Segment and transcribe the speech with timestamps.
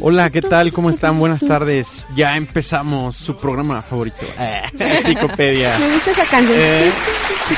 [0.00, 0.72] Hola, ¿qué tal?
[0.72, 1.18] ¿Cómo están?
[1.18, 2.06] Buenas tardes.
[2.14, 4.62] Ya empezamos su programa favorito, eh,
[5.04, 5.76] Psicopedia.
[5.78, 6.56] Me gusta esa canción.
[6.60, 6.92] Eh,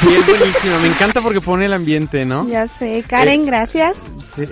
[0.01, 0.79] sí, es buenísima.
[0.81, 2.49] Me encanta porque pone el ambiente, ¿no?
[2.49, 3.05] Ya sé.
[3.07, 3.97] Karen, Eh, gracias.
[4.35, 4.47] Sí.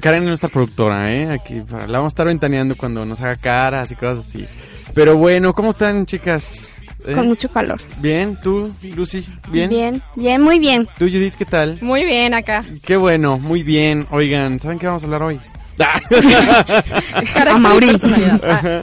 [0.00, 1.30] Karen es nuestra productora, ¿eh?
[1.32, 4.46] Aquí para- la vamos a estar ventaneando cuando nos haga caras y cosas así.
[4.94, 6.70] Pero bueno, ¿cómo están, chicas?
[7.06, 7.14] ¿Eh?
[7.14, 7.80] Con mucho calor.
[8.00, 9.70] Bien, tú, Lucy, bien.
[9.70, 10.86] Bien, bien, muy bien.
[10.98, 11.78] Tú, Judith, ¿qué tal?
[11.80, 12.62] Muy bien acá.
[12.84, 14.06] Qué bueno, muy bien.
[14.10, 15.40] Oigan, ¿saben qué vamos a hablar hoy?
[17.46, 18.08] A Mauricio.
[18.42, 18.82] Ah,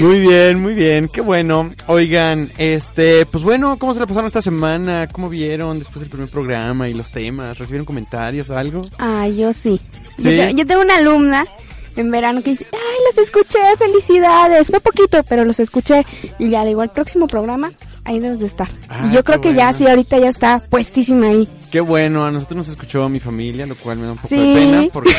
[0.00, 1.70] muy bien, muy bien, qué bueno.
[1.86, 5.06] Oigan, este, pues bueno, ¿cómo se la pasaron esta semana?
[5.08, 7.58] ¿Cómo vieron después del primer programa y los temas?
[7.58, 8.82] ¿Recibieron comentarios o algo?
[8.98, 9.80] Ah, yo sí.
[10.18, 10.24] ¿Sí?
[10.24, 11.46] Yo, te- yo tengo una alumna
[11.96, 14.68] en verano que dice, ay, los escuché, felicidades.
[14.68, 16.04] Fue poquito, pero los escuché.
[16.38, 17.72] Y ya digo, el próximo programa,
[18.04, 18.68] ahí debes de estar.
[18.88, 21.48] Ah, y yo creo que ya, sí, ahorita ya está puestísima ahí.
[21.70, 24.36] Qué bueno, a nosotros nos escuchó mi familia, lo cual me da un poco Sí.
[24.36, 25.14] de pena porque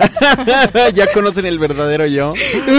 [0.94, 2.32] ya conocen el verdadero yo.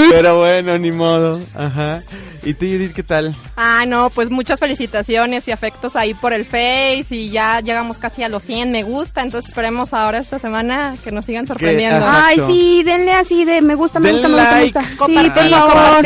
[0.10, 1.40] Pero bueno, ni modo.
[1.54, 2.02] Ajá.
[2.44, 3.36] ¿Y tú, Judith, qué tal?
[3.56, 8.24] Ah, no, pues muchas felicitaciones y afectos ahí por el Face y ya llegamos casi
[8.24, 12.04] a los 100 me gusta, entonces esperemos ahora esta semana que nos sigan sorprendiendo.
[12.08, 14.84] Ay, sí, denle así de me gusta, me gusta, me gusta, me gusta.
[15.06, 16.06] Sí, por favor.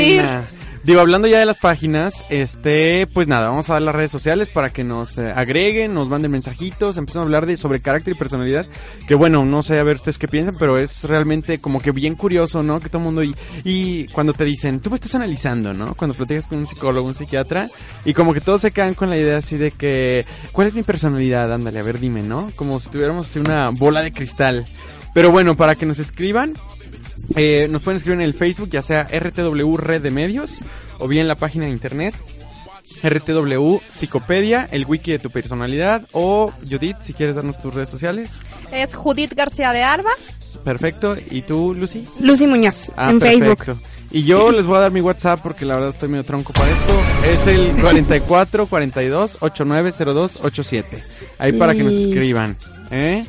[0.86, 4.50] Digo, hablando ya de las páginas, este, pues nada, vamos a dar las redes sociales
[4.50, 8.18] para que nos eh, agreguen, nos manden mensajitos, empezamos a hablar de sobre carácter y
[8.20, 8.68] personalidad,
[9.08, 12.14] que bueno, no sé a ver ustedes qué piensan, pero es realmente como que bien
[12.14, 12.80] curioso, ¿no?
[12.80, 15.96] Que todo el mundo y, y cuando te dicen, tú me estás analizando, ¿no?
[15.96, 17.68] Cuando platicas con un psicólogo, un psiquiatra,
[18.06, 20.84] y como que todos se quedan con la idea así de que, ¿cuál es mi
[20.84, 21.52] personalidad?
[21.52, 22.52] Ándale, a ver, dime, ¿no?
[22.56, 24.68] Como si tuviéramos así una bola de cristal.
[25.16, 26.54] Pero bueno, para que nos escriban,
[27.36, 30.60] eh, nos pueden escribir en el Facebook, ya sea RTW Red de Medios,
[31.00, 32.16] o bien la página de internet,
[33.04, 38.34] RTW Psicopedia, el wiki de tu personalidad, o Judith, si quieres darnos tus redes sociales.
[38.72, 40.12] Es Judith García de Alba.
[40.64, 41.16] Perfecto.
[41.30, 42.08] ¿Y tú, Lucy?
[42.20, 43.58] Lucy Muñoz, Ah, en Facebook.
[43.58, 43.80] perfecto.
[44.12, 46.72] Y yo les voy a dar mi WhatsApp porque la verdad estoy medio tronco para
[46.72, 46.94] esto.
[47.32, 51.04] Es el 44 42 8902 87.
[51.38, 52.58] Ahí para que nos escriban.
[52.92, 53.26] ¿Eh?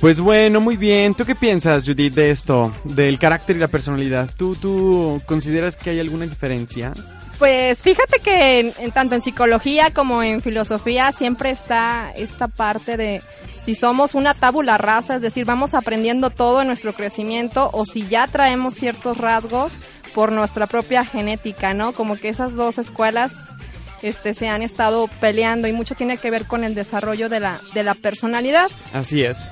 [0.00, 1.14] Pues bueno, muy bien.
[1.14, 2.72] ¿Tú qué piensas, Judith, de esto?
[2.84, 4.30] Del carácter y la personalidad.
[4.36, 6.92] ¿Tú, tú consideras que hay alguna diferencia?
[7.38, 12.96] Pues fíjate que en, en tanto en psicología como en filosofía siempre está esta parte
[12.96, 13.22] de
[13.64, 18.06] si somos una tábula rasa, es decir, vamos aprendiendo todo en nuestro crecimiento o si
[18.06, 19.72] ya traemos ciertos rasgos
[20.14, 21.92] por nuestra propia genética, ¿no?
[21.92, 23.34] Como que esas dos escuelas
[24.02, 27.60] este se han estado peleando y mucho tiene que ver con el desarrollo de la
[27.74, 28.68] de la personalidad.
[28.92, 29.50] Así es.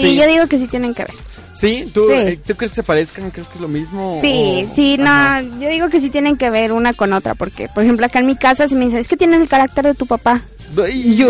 [0.00, 1.14] Sí, yo digo que sí tienen que ver.
[1.54, 1.90] ¿Sí?
[1.92, 2.12] ¿Tú, Sí.
[2.12, 3.30] eh, ¿Tú crees que se parezcan?
[3.30, 4.18] ¿Crees que es lo mismo?
[4.22, 7.68] Sí, O- sí, no, yo digo que sí tienen que ver una con otra, porque,
[7.68, 9.94] por ejemplo, acá en mi casa si me dicen, es que tienes el carácter de
[9.94, 10.42] tu papá.
[10.82, 11.28] Ay, Yo,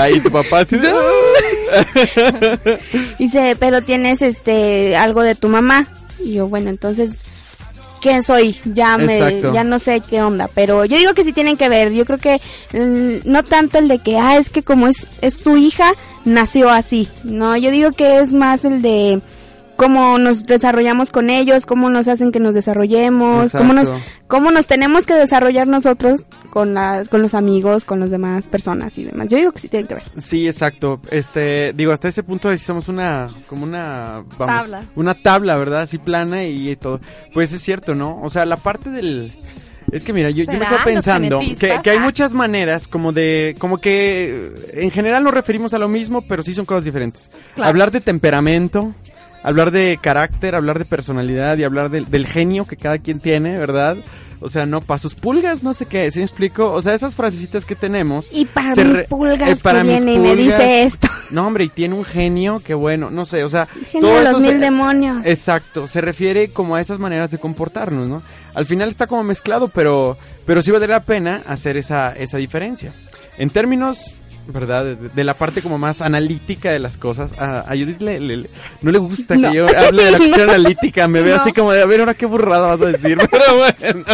[0.00, 0.78] Ahí tu papá de-
[3.18, 5.86] dice, pero tienes este algo de tu mamá.
[6.22, 7.20] Y yo, bueno, entonces,
[8.04, 8.54] ¿qué soy?
[8.66, 9.54] Ya me, Exacto.
[9.54, 11.90] ya no sé qué onda, pero yo digo que sí tienen que ver.
[11.92, 12.38] Yo creo que
[12.74, 15.94] mm, no tanto el de que, ah, es que como es, es tu hija,
[16.26, 17.08] nació así.
[17.22, 19.22] No, yo digo que es más el de
[19.76, 23.90] cómo nos desarrollamos con ellos, cómo nos hacen que nos desarrollemos, cómo nos,
[24.26, 28.96] cómo nos tenemos que desarrollar nosotros con las, con los amigos, con las demás personas
[28.98, 29.28] y demás.
[29.28, 30.04] Yo digo que sí tienen que ver.
[30.18, 31.00] Sí, exacto.
[31.10, 34.86] Este, digo, hasta ese punto de si somos una, como una, vamos, Tabla.
[34.94, 35.82] una tabla, ¿verdad?
[35.82, 37.00] Así plana y, todo.
[37.32, 38.20] Pues es cierto, ¿no?
[38.22, 39.32] O sea, la parte del,
[39.90, 43.78] es que mira, yo, yo me quedo pensando que, hay muchas maneras como de, como
[43.78, 47.30] que en general nos referimos a lo mismo, pero sí son cosas diferentes.
[47.54, 47.70] Claro.
[47.70, 48.94] Hablar de temperamento,
[49.44, 53.56] hablar de carácter, hablar de personalidad y hablar del- del genio que cada quien tiene,
[53.56, 53.96] ¿verdad?
[54.40, 56.70] O sea, no, para sus pulgas, no sé qué, ¿sí me explico?
[56.72, 58.28] O sea, esas frasecitas que tenemos.
[58.30, 61.08] Y para mis pulgas eh, para que mis viene y me dice esto.
[61.30, 64.32] No, hombre, y tiene un genio que bueno, no sé, o sea, Genio todo de
[64.32, 65.24] los mil se- demonios.
[65.24, 68.22] Exacto, se refiere como a esas maneras de comportarnos, ¿no?
[68.54, 72.92] Al final está como mezclado, pero pero sí vale la pena hacer esa esa diferencia.
[73.38, 74.10] En términos
[74.46, 74.84] ¿verdad?
[74.84, 77.32] De, de la parte como más analítica de las cosas.
[77.38, 78.50] A, a Judith le, le- le-
[78.82, 81.08] no le gusta que yo hable de la cuestión analítica.
[81.08, 81.36] Me ve No.
[81.36, 83.16] así como de, a ver, ahora qué burrada vas a decir.
[83.30, 84.04] Pero bueno,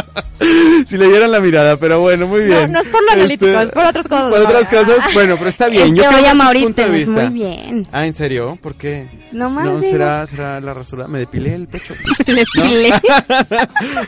[0.87, 2.73] si le dieran la mirada, pero bueno, muy bien.
[2.73, 4.31] no es por lo analítico, es por otras cosas.
[4.31, 5.89] Por otras cosas, bueno, pero está bien.
[5.89, 7.23] Es yo que creo oye, es tu Mauricio, punto de te ves vista.
[7.31, 7.87] muy bien.
[7.93, 8.59] Ah, ¿en serio?
[8.63, 9.07] ¿Por qué?
[9.33, 9.81] No más No.
[9.83, 11.07] ¿será, será la rasura?
[11.09, 11.95] Me depilé el pecho.
[12.27, 12.91] Le pilé.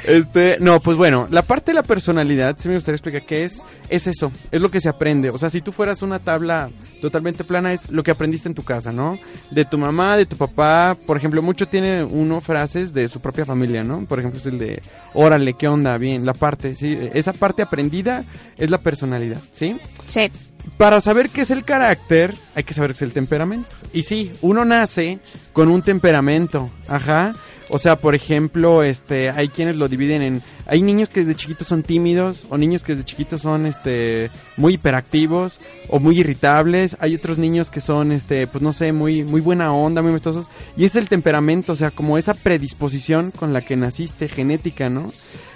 [0.05, 3.63] este, no, pues bueno, la parte de la personalidad, si me gustaría explicar qué es,
[3.89, 5.31] es eso, es lo que se aprende.
[5.31, 6.71] O sea, si tú fueras una tabla
[7.01, 9.19] totalmente plana, es lo que aprendiste en tu casa, ¿no?
[9.51, 13.45] De tu mamá, de tu papá, por ejemplo, mucho tiene uno frases de su propia
[13.45, 14.05] familia, ¿no?
[14.07, 14.81] Por ejemplo, es el de,
[15.15, 15.99] órale, ¿qué onda?
[15.99, 16.97] Bien, la parte, ¿sí?
[17.13, 18.25] Esa parte aprendida
[18.57, 19.77] es la personalidad, ¿sí?
[20.07, 20.31] Sí.
[20.77, 23.69] Para saber qué es el carácter, hay que saber qué es el temperamento.
[23.93, 25.19] Y sí, uno nace
[25.53, 27.35] con un temperamento, ajá.
[27.69, 31.69] O sea, por ejemplo, este, hay quienes lo dividen en, hay niños que desde chiquitos
[31.69, 36.97] son tímidos, o niños que desde chiquitos son, este, muy hiperactivos, o muy irritables.
[37.01, 40.47] Hay otros niños que son, este, pues no sé, muy, muy buena onda, muy amistosos.
[40.77, 45.11] Y es el temperamento, o sea, como esa predisposición con la que naciste, genética, ¿no?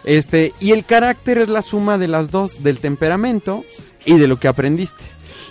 [0.04, 3.62] Este, y el carácter es la suma de las dos, del temperamento
[4.06, 5.04] y de lo que aprendiste.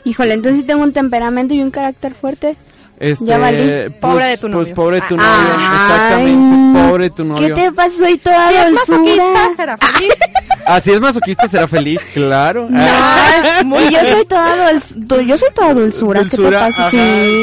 [0.04, 2.56] Híjole, entonces sí tengo un temperamento y un carácter fuerte.
[2.98, 3.58] Este, Ya valí.
[3.58, 4.76] pues- Pobre de tu Pues novio.
[4.76, 7.92] pobre de tu Ay, novio, exactamente, pobre de tu ¿Qué te pasa?
[8.00, 9.56] Soy toda Si es masoquista, dulzura.
[9.58, 10.14] será feliz.
[10.68, 12.68] Ah, si es masoquista será feliz, claro.
[12.72, 16.22] No, sí, yo soy toda dulz- du- yo soy toda dulzura.
[16.22, 16.82] Dulzura, ¿Qué te pasa?
[16.88, 16.98] ajá, Sí.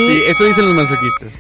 [0.09, 1.32] sí, eso dicen los masoquistas.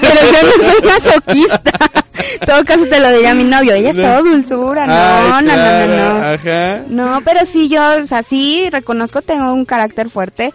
[0.00, 2.01] Pero yo no soy masoquista.
[2.46, 3.74] Todo caso te lo diría mi novio.
[3.74, 4.86] Ella es toda dulzura.
[4.86, 6.26] No, Ay, no, no, no, no.
[6.26, 6.80] Ajá.
[6.88, 10.52] No, pero sí, yo, o sea, sí reconozco tengo un carácter fuerte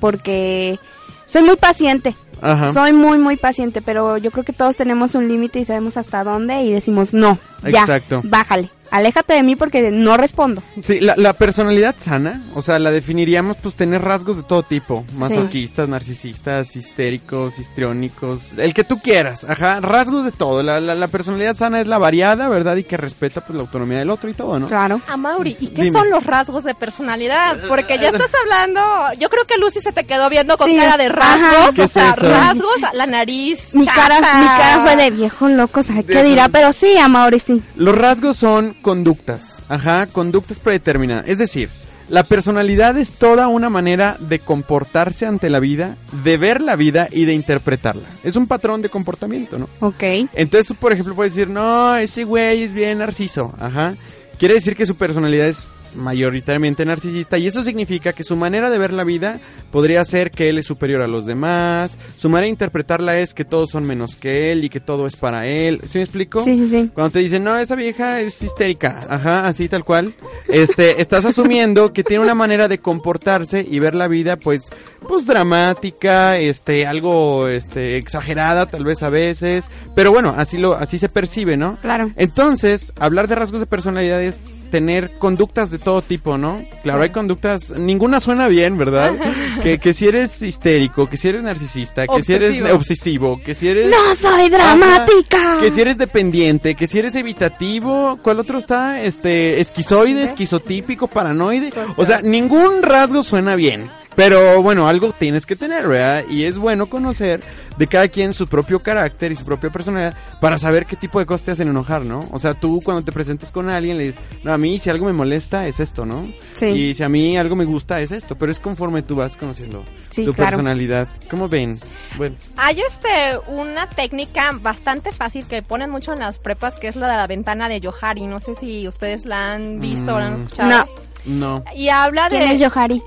[0.00, 0.78] porque
[1.26, 2.14] soy muy paciente.
[2.42, 2.72] Ajá.
[2.74, 6.22] Soy muy, muy paciente, pero yo creo que todos tenemos un límite y sabemos hasta
[6.22, 8.20] dónde y decimos, no, ya, Exacto.
[8.24, 10.62] bájale, aléjate de mí porque no respondo.
[10.82, 15.04] Sí, la, la personalidad sana, o sea, la definiríamos pues tener rasgos de todo tipo,
[15.16, 20.62] masoquistas, narcisistas, histéricos, histriónicos, el que tú quieras, ajá, rasgos de todo.
[20.62, 22.76] La, la, la personalidad sana es la variada, ¿verdad?
[22.76, 24.66] Y que respeta pues la autonomía del otro y todo, ¿no?
[24.66, 25.00] Claro.
[25.08, 25.98] A Mauri, ¿y qué Dime.
[25.98, 27.58] son los rasgos de personalidad?
[27.68, 28.80] Porque ya estás hablando,
[29.18, 31.84] yo creo que Lucy se te quedó viendo con Sí, cara de rasgos, ¿Qué o
[31.84, 32.22] es sea, eso?
[32.22, 36.48] rasgos, la nariz, Mi cara, mi cara fue de viejo loco, ¿sabes qué dirá?
[36.48, 37.62] Pero sí, Amaury, sí.
[37.76, 41.28] Los rasgos son conductas, ajá, conductas predeterminadas.
[41.28, 41.70] Es decir,
[42.08, 47.08] la personalidad es toda una manera de comportarse ante la vida, de ver la vida
[47.10, 48.08] y de interpretarla.
[48.22, 49.68] Es un patrón de comportamiento, ¿no?
[49.80, 50.02] Ok.
[50.34, 53.96] Entonces por ejemplo, puedes decir, no, ese güey es bien narciso, ajá.
[54.38, 55.66] Quiere decir que su personalidad es
[55.96, 59.40] mayoritariamente narcisista y eso significa que su manera de ver la vida
[59.70, 63.44] podría ser que él es superior a los demás, su manera de interpretarla es que
[63.44, 65.80] todos son menos que él y que todo es para él.
[65.88, 66.40] ¿Sí me explico?
[66.40, 66.90] Sí, sí, sí.
[66.94, 70.14] Cuando te dicen, no, esa vieja es histérica, ajá, así tal cual,
[70.48, 74.70] este, estás asumiendo que tiene una manera de comportarse y ver la vida, pues,
[75.08, 80.98] pues dramática, este, algo, este, exagerada tal vez a veces, pero bueno, así lo, así
[80.98, 81.76] se percibe, ¿no?
[81.82, 82.12] Claro.
[82.16, 86.62] Entonces, hablar de rasgos de personalidad es tener conductas de todo tipo, ¿no?
[86.82, 89.12] Claro, hay conductas, ninguna suena bien, ¿verdad?
[89.62, 93.40] que, que si eres histérico, que si eres narcisista, que si eres Obsesivo.
[93.44, 93.90] que si eres...
[93.90, 95.58] No soy dramática.
[95.60, 99.02] Que si eres dependiente, que si eres evitativo, ¿cuál otro está?
[99.02, 101.72] Este, esquizoide, esquizotípico, paranoide.
[101.96, 103.88] O sea, ningún rasgo suena bien.
[104.16, 106.24] Pero bueno, algo tienes que tener, ¿verdad?
[106.28, 107.40] Y es bueno conocer
[107.76, 111.26] de cada quien su propio carácter y su propia personalidad para saber qué tipo de
[111.26, 112.20] cosas te hacen enojar, ¿no?
[112.32, 115.04] O sea, tú cuando te presentes con alguien le dices, no, a mí si algo
[115.04, 116.26] me molesta es esto, ¿no?
[116.54, 116.64] Sí.
[116.66, 119.84] Y si a mí algo me gusta es esto, pero es conforme tú vas conociendo
[120.10, 120.52] Sí, tu claro.
[120.52, 121.08] personalidad.
[121.30, 121.78] ¿Cómo ven?
[122.16, 123.08] Bueno, Hay este
[123.48, 127.26] una técnica bastante fácil que ponen mucho en las prepas que es la de la
[127.26, 128.26] ventana de Yohari.
[128.26, 130.42] No sé si ustedes la han visto o la han Mm.
[130.44, 130.88] escuchado.
[131.26, 131.58] No.
[131.58, 131.64] no.
[131.76, 133.02] Y habla de ¿Quién es Yohari?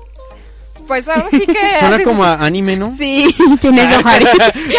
[0.86, 2.94] Pues ahora sí que Suena como a anime, ¿no?
[2.96, 4.26] Sí, ¿quién es Yohari?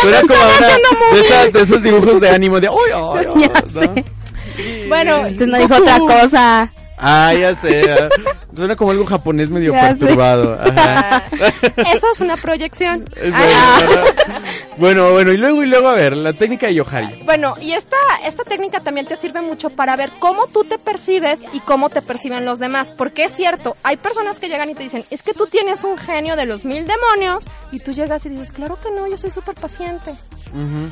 [0.02, 3.62] Suena como una de, esas- de esos dibujos de ánimo de ¡Ay, ay, ay", Ya
[3.62, 3.82] ¿no?
[3.82, 4.06] sé.
[4.88, 6.72] Bueno, Entonces no dijo otra cosa.
[6.98, 7.84] Ah, ya sé.
[8.56, 10.60] Suena como algo japonés medio perturbado.
[10.62, 11.24] Ajá.
[11.94, 13.06] eso es una proyección.
[13.16, 13.80] Es Ah.
[14.78, 17.24] bueno, bueno, bueno, y luego, y luego, a ver, la técnica de Yohari.
[17.24, 21.40] Bueno, y esta, esta técnica también te sirve mucho para ver cómo tú te percibes
[21.54, 22.92] y cómo te perciben los demás.
[22.92, 25.98] Porque es cierto, hay personas que llegan y te dicen, es que tú tienes un
[25.98, 27.46] genio de los mil demonios.
[27.72, 30.14] Y tú llegas y dices, claro que no, yo soy súper paciente.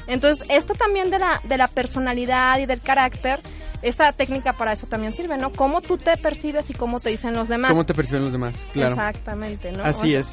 [0.07, 3.41] Entonces, esto también de la, de la personalidad y del carácter,
[3.81, 5.51] esta técnica para eso también sirve, ¿no?
[5.51, 7.71] Cómo tú te percibes y cómo te dicen los demás.
[7.71, 8.55] ¿Cómo te perciben los demás?
[8.73, 8.93] Claro.
[8.93, 9.83] Exactamente, ¿no?
[9.83, 10.27] Así O es.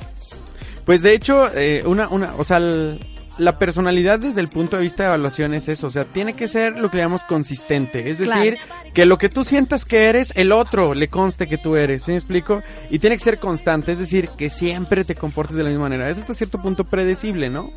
[0.84, 3.00] Pues de hecho, eh, una, una, o sea, el-
[3.38, 6.48] la personalidad desde el punto de vista de evaluación es eso, o sea, tiene que
[6.48, 8.58] ser lo que llamamos consistente, es decir,
[8.94, 12.12] que lo que tú sientas que eres, el otro le conste que tú eres, ¿sí
[12.12, 12.62] me explico?
[12.90, 16.08] Y tiene que ser constante, es decir, que siempre te comportes de la misma manera,
[16.08, 17.70] es hasta cierto punto predecible, ¿no?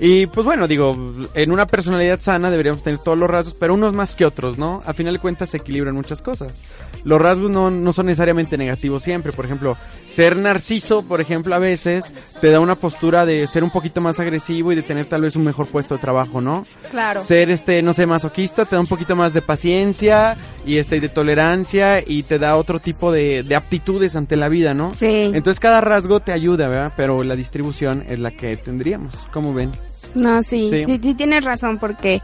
[0.00, 0.96] Y pues bueno, digo,
[1.34, 4.80] en una personalidad sana deberíamos tener todos los rasgos, pero unos más que otros, ¿no?
[4.86, 6.60] A final de cuentas se equilibran muchas cosas.
[7.02, 9.32] Los rasgos no, no son necesariamente negativos siempre.
[9.32, 13.70] Por ejemplo, ser narciso, por ejemplo, a veces te da una postura de ser un
[13.70, 16.66] poquito más agresivo y de tener tal vez un mejor puesto de trabajo, ¿no?
[16.90, 17.22] Claro.
[17.22, 20.36] Ser este, no sé, masoquista te da un poquito más de paciencia
[20.66, 24.74] y este de tolerancia y te da otro tipo de, de aptitudes ante la vida,
[24.74, 24.92] ¿no?
[24.94, 25.30] Sí.
[25.34, 26.92] Entonces cada rasgo te ayuda, ¿verdad?
[26.96, 29.14] Pero la distribución es la que tendríamos.
[29.32, 29.70] ¿Cómo ven?
[30.14, 30.84] No, sí, Sí.
[30.86, 32.20] sí, sí, tienes razón, porque,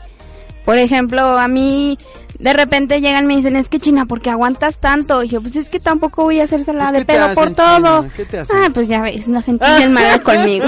[0.65, 1.99] por ejemplo, a mí
[2.45, 5.23] de repente llegan y me dicen, es que China, ¿por qué aguantas tanto?
[5.23, 7.35] Y yo, pues es que tampoco voy a hacérsela Pues, de ¿qué te pedo hacen,
[7.35, 8.07] por todo.
[8.15, 8.57] ¿Qué te hacen?
[8.59, 10.67] Ah, pues ya ves, la gente es mala conmigo.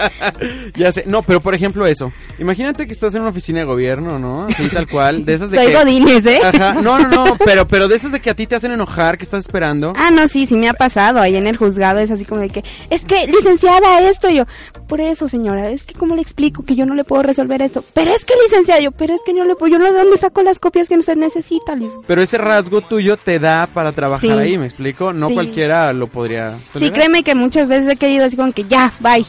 [0.76, 2.10] ya sé, no, pero por ejemplo eso.
[2.38, 4.46] Imagínate que estás en una oficina de gobierno, ¿no?
[4.46, 6.36] Así tal cual, de esas de Soy que...
[6.36, 6.40] ¿eh?
[6.42, 9.18] Ajá, no, no, no, pero, pero de esas de que a ti te hacen enojar,
[9.18, 9.92] que estás esperando.
[9.96, 11.20] Ah, no, sí, sí me ha pasado.
[11.20, 14.30] Ahí en el juzgado es así como de que, es que, licenciada, esto.
[14.30, 14.44] Y yo,
[14.88, 17.84] por eso, señora, es que, ¿cómo le explico que yo no le puedo resolver esto?
[17.92, 20.16] Pero es que, licenciada, yo, pero es que no le puedo, yo no de dónde
[20.16, 21.74] saco las copias que se necesita,
[22.06, 24.30] Pero ese rasgo tuyo te da para trabajar Sí.
[24.38, 25.12] ahí, ¿me explico?
[25.12, 25.34] No Sí.
[25.34, 26.52] cualquiera lo podría.
[26.78, 29.24] Sí, créeme que muchas veces he querido así como que, ya, bye.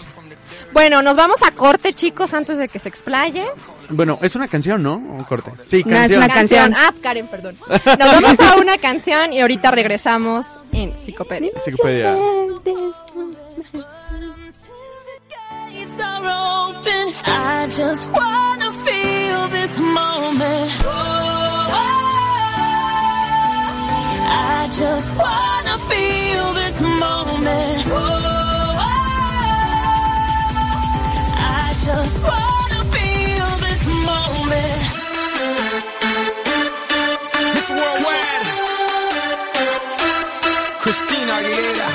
[0.74, 3.46] Bueno, nos vamos a corte, chicos, antes de que se explaye.
[3.90, 4.96] Bueno, es una canción, ¿no?
[4.98, 5.52] Un corte.
[5.66, 6.24] Sí, No, es canción.
[6.24, 6.74] una canción.
[6.76, 7.56] Ah, Karen, perdón.
[7.70, 11.52] Nos vamos a una canción y ahorita regresamos en Psicopedia.
[11.56, 12.14] Enciclopedia.
[15.72, 17.14] gates are open.
[17.26, 20.72] I just wanna feel this moment.
[24.28, 27.88] I just wanna feel this moment.
[27.88, 28.78] Oh,
[31.38, 34.84] I just wanna feel this moment.
[37.68, 38.46] Worldwide,
[40.82, 41.95] Cristina Aguilera.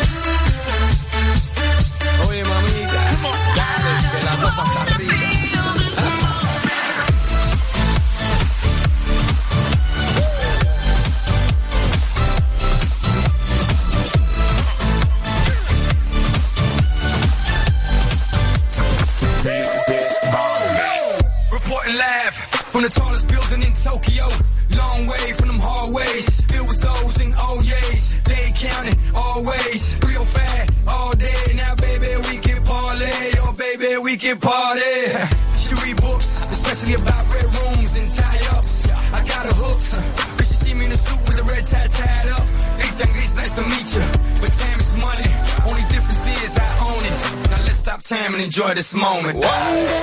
[48.93, 49.39] This moment.
[49.39, 50.00] One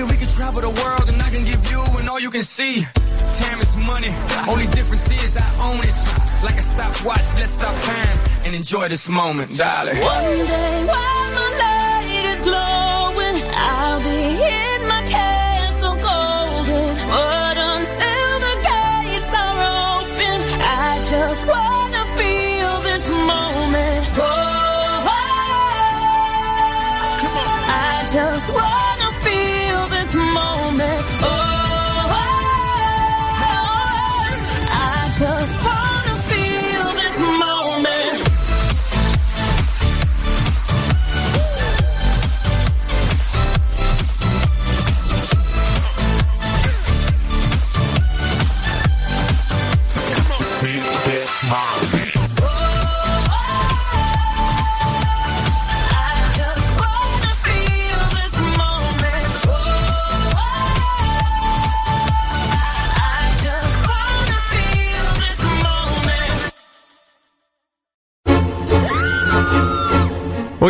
[0.00, 2.42] Maybe we can travel the world and I can give you and all you can
[2.42, 2.84] see.
[2.84, 4.08] Time is money.
[4.48, 5.96] Only difference is I own it.
[6.42, 10.00] Like a stopwatch, let's stop time and enjoy this moment, darling.
[10.00, 11.79] One day while the light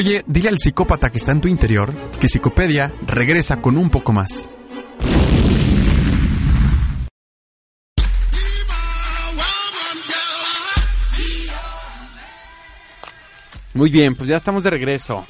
[0.00, 4.14] Oye, dile al psicópata que está en tu interior que Psicopedia regresa con un poco
[4.14, 4.48] más.
[13.74, 15.26] Muy bien, pues ya estamos de regreso.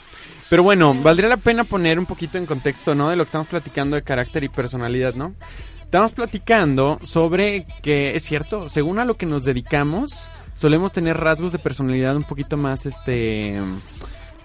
[0.48, 3.10] Pero bueno, valdría la pena poner un poquito en contexto, ¿no?
[3.10, 5.34] De lo que estamos platicando de carácter y personalidad, ¿no?
[5.82, 11.50] Estamos platicando sobre que, es cierto, según a lo que nos dedicamos, solemos tener rasgos
[11.50, 13.60] de personalidad un poquito más, este,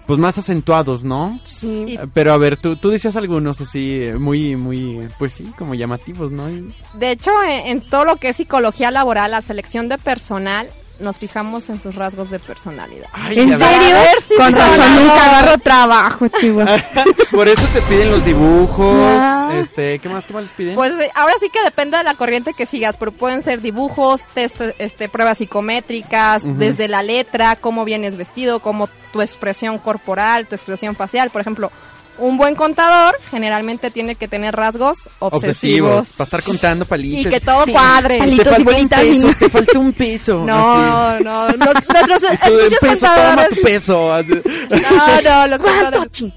[0.06, 1.38] pues más acentuados, ¿no?
[1.42, 1.98] Sí.
[2.14, 6.30] Pero a ver, tú, tú decías algunos así, eh, muy, muy, pues sí, como llamativos,
[6.30, 6.46] ¿no?
[6.94, 11.18] De hecho, en, en todo lo que es psicología laboral, la selección de personal, nos
[11.18, 13.08] fijamos en sus rasgos de personalidad.
[13.12, 13.96] Ay, ¿En serio?
[14.26, 16.78] Si Con razón nunca agarro trabajo, chihuahua.
[17.30, 19.50] Por eso te piden los dibujos, Ah.
[19.60, 20.74] este, ¿qué más, qué más les piden?
[20.74, 24.22] Pues eh, ahora sí que depende de la corriente que sigas, pero pueden ser dibujos,
[24.34, 30.54] test, este, pruebas psicométricas, desde la letra, cómo vienes vestido, cómo tu expresión corporal, tu
[30.54, 31.30] expresión facial.
[31.30, 31.70] Por ejemplo,
[32.18, 35.90] un buen contador generalmente tiene que tener rasgos obsesivos.
[36.08, 37.32] Obsesivos, para estar contando y palitos.
[37.32, 38.18] que todo cuadre.
[38.18, 40.44] Palitos te y falta un y peso, no- te falta un peso.
[40.46, 42.22] No, no, los- nuestros.
[42.46, 43.48] Y escuchas peso, toma contadores.
[43.50, 44.12] tu peso.
[44.12, 44.30] así.
[44.70, 46.32] No, no, los ¿Cuánto, contadores.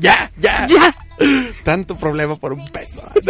[0.00, 0.66] ya, ya.
[0.66, 0.94] Ya.
[1.62, 3.02] Tanto problema por un peso.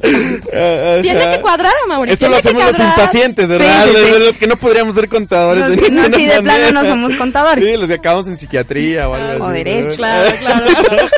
[0.00, 2.14] Tiene que cuadrar, Mauricio.
[2.14, 3.84] Eso lo hacemos los impacientes, ¿verdad?
[3.86, 4.18] Sí, sí, sí.
[4.24, 5.62] Los, que no podríamos ser contadores.
[5.64, 7.64] Los de que no, sí, de plano no somos contadores.
[7.64, 9.58] Sí, los que acabamos en psiquiatría o algo O así.
[9.58, 9.96] derecho.
[9.96, 11.08] Claro, claro, claro.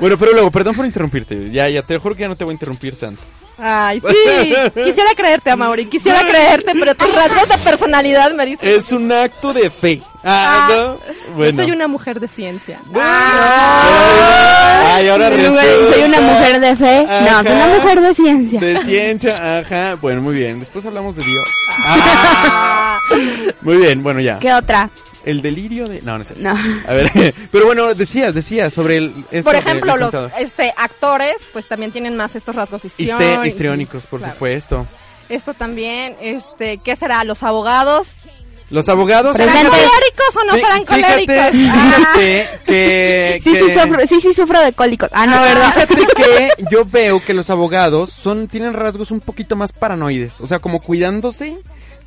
[0.00, 1.50] Bueno, pero luego, perdón por interrumpirte.
[1.50, 3.22] Ya, ya, te juro que ya no te voy a interrumpir tanto.
[3.60, 4.54] Ay, sí.
[4.84, 5.86] Quisiera creerte, Mauri.
[5.86, 8.68] Quisiera creerte, pero tus rasgos de personalidad me dicen.
[8.68, 10.00] Es un acto de fe.
[10.24, 10.98] Ah, Ah, ¿no?
[11.36, 11.50] Bueno.
[11.52, 12.80] Yo soy una mujer de ciencia.
[12.94, 14.94] Ah.
[14.96, 15.62] Ay, ahora resulta.
[15.92, 17.06] soy una mujer de fe.
[17.06, 18.60] No, soy una mujer de ciencia.
[18.60, 19.94] De ciencia, ajá.
[20.00, 20.60] Bueno, muy bien.
[20.60, 21.48] Después hablamos de Dios.
[21.84, 22.98] Ah.
[23.62, 24.38] Muy bien, bueno, ya.
[24.38, 24.90] ¿Qué otra?
[25.28, 26.00] El delirio de...
[26.02, 26.34] No, no sé.
[26.38, 26.50] No.
[26.50, 29.24] A ver, pero bueno, decías, decías sobre el...
[29.30, 33.46] esto Por ejemplo, los este, actores, pues también tienen más estos rasgos Histe- histriónicos.
[33.46, 34.34] histriónicos, por Claro.
[34.34, 34.86] supuesto.
[35.28, 37.22] Esto también, este, ¿qué será?
[37.24, 38.08] ¿Los abogados?
[38.70, 39.36] Los abogados...
[39.36, 41.70] ¿Serán coléricos o no Fí- serán fíjate, coléricos?
[41.70, 43.40] Ah, fíjate que...
[43.42, 45.08] Sí, que- sí, sufro, sí, sí, sufro de cólicos.
[45.12, 45.72] Ah, no, ¿verdad?
[45.88, 50.46] Fíjate que yo veo que los abogados son tienen rasgos un poquito más paranoides, o
[50.46, 51.56] sea, como cuidándose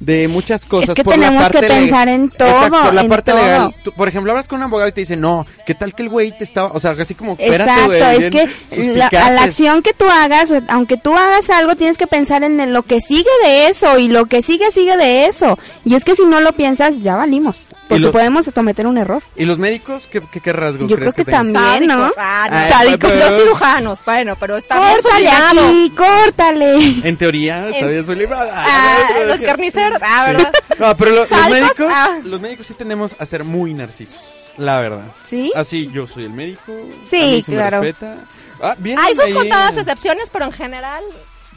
[0.02, 0.90] de muchas cosas.
[0.90, 1.80] Es que por la tenemos parte que legal.
[1.80, 3.42] pensar en todo, Exacto, por la en parte todo.
[3.44, 3.76] legal.
[3.84, 6.10] Tú, por ejemplo, hablas con un abogado y te dice, no, ¿qué tal que el
[6.10, 9.44] güey te estaba, o sea, así como, espérate, Exacto, güey, es que la, a la
[9.44, 13.30] acción que tú hagas, aunque tú hagas algo, tienes que pensar en lo que sigue
[13.44, 15.58] de eso y lo que sigue sigue de eso.
[15.86, 19.22] Y es que si no lo piensas, ya valimos, porque los- podemos cometer un error.
[19.36, 21.54] ¿Y los médicos qué, qué, qué rasgo Yo crees creo que tengan?
[21.54, 21.96] también, ¿no?
[21.96, 22.58] sádicos, ah, no.
[22.58, 25.68] Ay, Sádicos, pero- los cirujanos, bueno, pero está Córtale sublimado.
[25.70, 26.78] aquí, córtale.
[27.08, 28.30] En teoría, está En- bien.
[28.34, 30.52] Ah, los carniceros, ah, ¿verdad?
[30.80, 32.20] No, pero lo- los médicos, Ah.
[32.24, 34.20] los médicos sí tendemos a ser muy narcisos,
[34.58, 35.06] la verdad.
[35.26, 35.52] ¿Sí?
[35.56, 36.74] Así, yo soy el médico.
[37.10, 37.80] Sí, a mí se claro.
[37.82, 38.18] Me respeta.
[38.62, 39.34] Ah, bien, Hay sus ahí.
[39.34, 41.04] contadas excepciones, pero en general,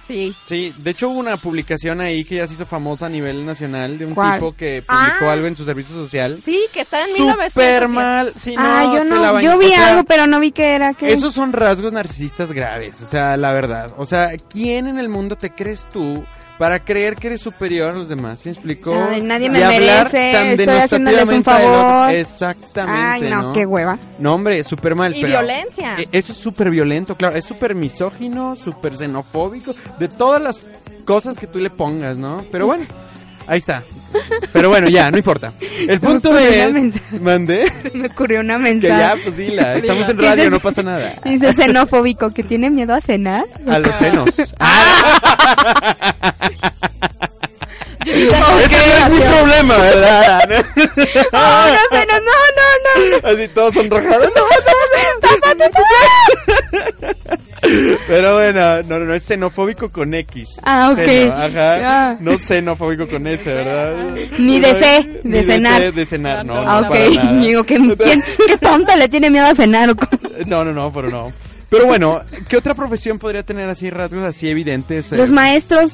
[0.08, 0.34] sí.
[0.46, 3.98] Sí, de hecho hubo una publicación ahí que ya se hizo famosa a nivel nacional
[3.98, 4.34] de un ¿Cuál?
[4.34, 5.32] tipo que publicó Ah.
[5.32, 6.40] algo en su servicio social.
[6.42, 7.88] Sí, que está en Super 1910.
[7.90, 9.52] mal, sí, no, ah, yo se no, bañó.
[9.52, 11.12] yo vi O sea, algo, pero no vi que era que...
[11.12, 13.92] Esos son rasgos narcisistas graves, o sea, la verdad.
[13.98, 16.24] O sea, ¿quién en el mundo te crees tú
[16.58, 18.40] para creer que eres superior a los demás?
[18.40, 18.94] ¿Sí me explicó?
[19.10, 22.10] Ay, nadie me merece, tan estoy haciéndoles un favor.
[22.12, 23.98] Exactamente, Ay, no, qué hueva.
[24.18, 25.14] No, hombre, súper mal.
[25.16, 25.96] Y pero- violencia.
[25.98, 27.36] Eh, Eso es súper violento, claro.
[27.36, 29.74] Es súper misógino, súper xenofóbico.
[29.98, 30.58] De todas las
[31.04, 32.44] cosas que tú le pongas, ¿no?
[32.52, 32.86] Pero bueno,
[33.46, 33.82] ahí está.
[34.52, 35.52] Pero bueno, ya, no importa.
[35.88, 36.72] El punto ocurrió una es...
[36.72, 37.18] mensaje.
[37.18, 37.72] Mandé.
[37.94, 39.00] Me ocurrió una Que mensaje.
[39.00, 39.74] ya, pues dila.
[39.76, 41.14] Estamos en ¿Qué radio, no pasa nada.
[41.24, 43.44] Dice xenofóbico que tiene miedo a cenar.
[43.68, 44.28] A los senos.
[44.38, 44.44] Ese
[49.18, 50.40] no mi problema, ¿verdad?
[51.32, 53.28] No, no senos, no, no, no.
[53.28, 54.28] Así todos sonrojados.
[58.06, 60.50] Pero bueno, no, no, no, es xenofóbico con X.
[60.62, 60.98] Ah, ok.
[60.98, 61.48] Seno, ajá.
[61.80, 62.16] Ya.
[62.20, 63.94] No xenofóbico con S, ¿verdad?
[64.38, 65.80] Ni de C, Ni de cenar.
[65.80, 66.60] C, de cenar, no.
[66.60, 66.94] Ah, no, ok.
[67.40, 69.94] Digo, ¿qué, quién- qué tonto le tiene miedo a cenar?
[69.96, 70.10] cómo?
[70.46, 71.32] No, no, no, pero no.
[71.70, 75.10] Pero bueno, ¿qué otra profesión podría tener así rasgos así evidentes?
[75.12, 75.92] Eh, Los maestros,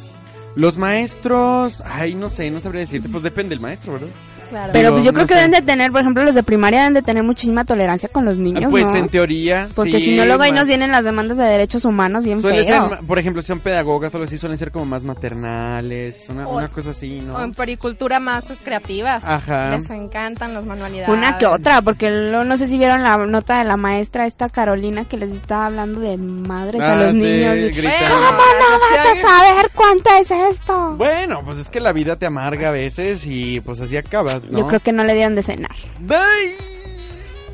[0.57, 4.09] Los maestros, ay, no sé, no sabría decirte, pues depende del maestro, ¿verdad?
[4.51, 4.71] Claro.
[4.73, 5.41] pero pues yo no creo que sé.
[5.41, 8.37] deben de tener, por ejemplo, los de primaria deben de tener muchísima tolerancia con los
[8.37, 8.97] niños, pues ¿no?
[8.97, 12.25] en teoría, Porque sí, si no luego ahí nos vienen las demandas de derechos humanos
[12.25, 12.89] bien Suele ser, feo.
[12.91, 16.47] ma- por ejemplo, si son pedagogas o algo así, suelen ser como más maternales, una,
[16.49, 17.37] O- una cosa así, ¿no?
[17.37, 19.23] O en pericultura más es creativas.
[19.25, 19.77] Ajá.
[19.77, 21.09] Les encantan las manualidades.
[21.15, 24.49] Una que otra, porque luego no sé si vieron la nota de la maestra esta
[24.49, 27.57] Carolina que les estaba hablando de madres a Ah, los sí, niños.
[27.57, 27.71] y.
[27.81, 30.95] ¿Cómo no vas a saber cuánto es esto?
[30.97, 34.67] Bueno, pues es que la vida te amarga a veces y pues así acabas, Yo
[34.67, 35.75] creo que no le dieron de cenar.
[36.09, 36.55] ¡Ay!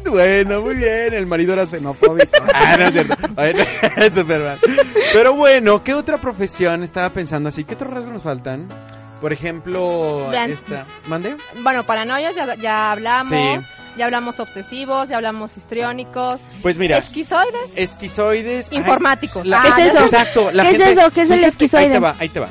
[0.09, 2.29] Bueno, muy bien, el marido era xenofóbico.
[2.55, 3.15] Ah, no es cierto.
[3.35, 3.63] Bueno,
[3.97, 4.13] es.
[5.13, 7.65] Pero bueno, ¿qué otra profesión estaba pensando así?
[7.65, 8.67] ¿Qué otros rasgos nos faltan?
[9.21, 10.51] Por ejemplo, Vean.
[10.53, 10.87] esta.
[11.07, 11.37] ¿Mande?
[11.63, 13.31] Bueno, paranoias ya, ya hablamos.
[13.65, 13.71] Sí.
[13.97, 16.41] Ya hablamos obsesivos, ya hablamos histriónicos.
[16.63, 17.71] Pues mira, Esquizoides.
[17.77, 18.69] esquizoides.
[18.71, 19.47] ay, Informáticos.
[19.47, 20.05] la- Ah, ¿Qué es eso?
[20.05, 20.51] Exacto.
[20.53, 21.11] la ¿Qué es eso?
[21.11, 21.85] ¿Qué es el fíjate, esquizoide?
[21.87, 22.49] Ahí te va, ahí te va.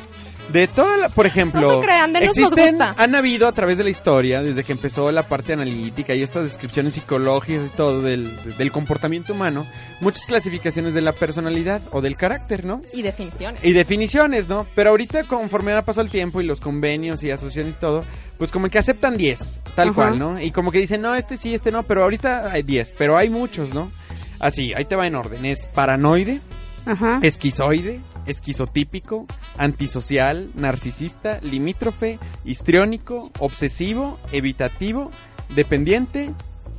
[0.51, 2.95] De toda la, por ejemplo, No se crean, denos nos existen, gusta.
[2.97, 6.43] han habido a través de la historia, desde que empezó la parte analítica y estas
[6.43, 9.65] descripciones psicológicas y todo del, del comportamiento humano,
[10.01, 12.81] muchas clasificaciones de la personalidad o del carácter, ¿no?
[12.93, 13.63] Y definiciones.
[13.63, 14.67] Y definiciones, ¿no?
[14.75, 18.05] Pero ahorita conforme ha pasado el tiempo y los convenios y asociaciones y todo,
[18.38, 19.95] pues como que aceptan 10, tal Ajá.
[19.95, 20.39] cual, ¿no?
[20.39, 23.29] Y como que dicen, no, este sí, este no, pero ahorita hay 10, pero hay
[23.29, 23.91] muchos, ¿no?
[24.39, 25.43] Así, ahí te va en orden.
[25.45, 26.39] Es paranoide,
[26.86, 27.19] Ajá.
[27.23, 29.25] esquizoide, esquizotípico,
[29.57, 35.11] antisocial, narcisista, limítrofe, histriónico, obsesivo, evitativo,
[35.55, 36.31] dependiente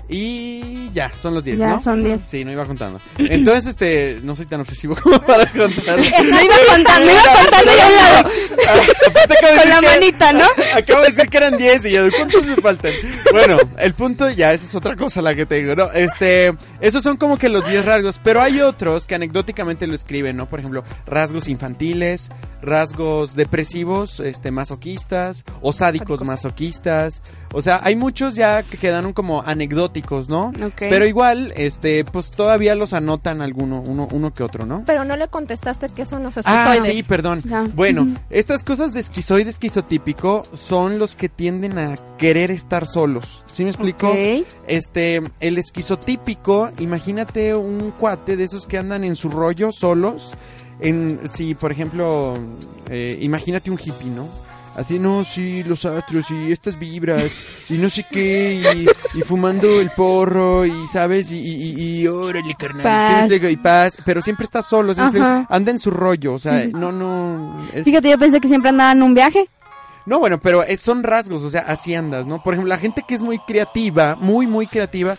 [0.09, 1.81] y ya, son los 10, Ya, ¿no?
[1.83, 2.21] son 10.
[2.29, 3.01] Sí, no iba contando.
[3.19, 5.99] Entonces, este, no soy tan obsesivo como para contar.
[6.27, 8.29] No iba contando, iba contando yo a un lado.
[8.31, 10.45] De Con la que- manita, ¿no?
[10.75, 12.93] Acabo de decir que eran 10 y yo, ¿cuántos me faltan?
[13.33, 15.91] Bueno, el punto ya, esa es otra cosa la que tengo, ¿no?
[15.93, 20.37] Este, esos son como que los 10 rasgos, pero hay otros que anecdóticamente lo escriben,
[20.37, 20.47] ¿no?
[20.49, 22.29] Por ejemplo, rasgos infantiles,
[22.67, 27.23] rasgos depresivos, este, masoquistas, o sádicos masoquistas.
[27.55, 30.49] O sea, hay muchos ya que quedaron como anecdóticos, ¿no?
[30.49, 30.75] Ok.
[30.79, 34.83] Pero igual, este, pues todavía los anotan alguno, uno, uno que otro, ¿no?
[34.85, 36.97] Pero no le contestaste que son los Ah, esquizoides.
[36.97, 37.41] sí, perdón.
[37.45, 37.63] Ya.
[37.75, 43.45] Bueno, estas cosas de esquizoide, esquizotípico son los que tienden a querer estar solos.
[43.47, 44.09] ¿Sí me explico?
[44.11, 44.45] Ok.
[44.67, 50.35] Este, el esquizotípico, imagínate un cuate de esos que andan en su rollo solos.
[50.81, 52.39] En, si, por ejemplo,
[52.91, 54.29] eh, imagínate un hippie, ¿no?
[54.77, 57.33] Así, no, sí, los astros y estas vibras
[57.71, 58.61] y no sé qué,
[59.15, 61.31] y, y fumando el porro y, ¿sabes?
[61.33, 62.83] Y, y, y, y órale, carnal.
[63.29, 63.51] ¿sí me Paz.
[63.53, 64.93] Y paz, pero siempre está solo.
[64.95, 65.47] Ajá.
[65.49, 67.67] anda en su rollo, o sea, no, no...
[67.73, 69.49] es- Fíjate, yo pensé que siempre andaban en un viaje.
[70.05, 72.43] no, bueno, pero es- son rasgos, o sea, así andas, ¿no?
[72.43, 75.17] Por ejemplo, la gente que es muy creativa, muy, muy creativa,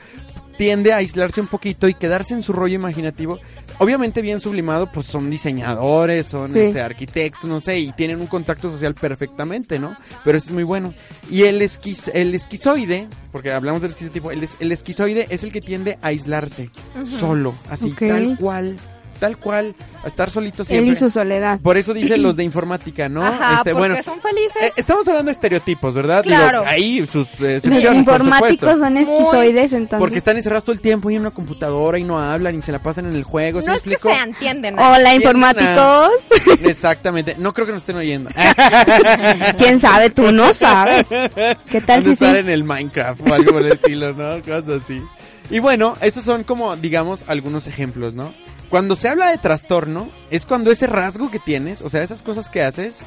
[0.60, 3.40] tiende a aislarse un poquito y quedarse en su rollo imaginativo.
[3.80, 6.60] Obviamente bien sublimado, pues son diseñadores, son Sí.
[6.60, 9.96] este, arquitectos, no sé, y tienen un contacto social perfectamente, ¿no?
[10.26, 10.94] Pero eso es muy bueno.
[11.30, 15.52] Y el, esquiz- el esquizoide, porque hablamos del esquizotipo, el, es- el esquizoide es el
[15.52, 16.72] que tiende a aislarse,
[17.20, 18.78] solo, así, tal cual,
[19.18, 20.92] tal cual, a estar solito Él siempre.
[20.94, 21.60] y su soledad.
[21.60, 23.24] Por eso dicen los de informática, ¿no?
[23.26, 24.62] Ajá, Este, porque bueno, son felices.
[24.64, 26.24] eh, estamos hablando de estereotipos, ¿verdad?
[26.24, 26.64] Digo, Claro.
[26.66, 30.00] ahí sus eh, por informáticos son esquizoides, entonces.
[30.00, 32.72] Porque están encerrados todo el tiempo ahí en una computadora y no hablan y se
[32.72, 34.16] la pasan en el juego, ¿sí no me es que explico?
[34.16, 34.80] se entienden.
[34.80, 36.12] Hola, informáticos.
[36.64, 38.30] Exactamente, no creo que nos estén oyendo.
[39.58, 40.10] ¿Quién sabe?
[40.10, 41.06] Tú no sabes.
[41.08, 42.40] ¿Qué tal si estar sí?
[42.40, 44.42] en el Minecraft o algo por el estilo, ¿no?
[44.42, 45.02] Cosas así.
[45.50, 48.34] Y bueno, esos son como, digamos, algunos ejemplos, ¿no?
[48.70, 52.50] Cuando se habla de trastorno, es cuando ese rasgo que tienes, o sea, esas cosas
[52.50, 53.00] que haces,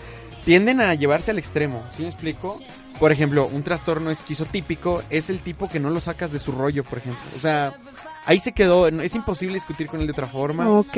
[0.45, 2.59] tienden a llevarse al extremo, ¿sí me explico?
[2.99, 6.85] Por ejemplo, un trastorno esquizotípico es el tipo que no lo sacas de su rollo,
[6.85, 7.21] por ejemplo.
[7.37, 7.73] O sea,
[8.27, 10.69] ahí se quedó, es imposible discutir con él de otra forma.
[10.71, 10.97] Ok.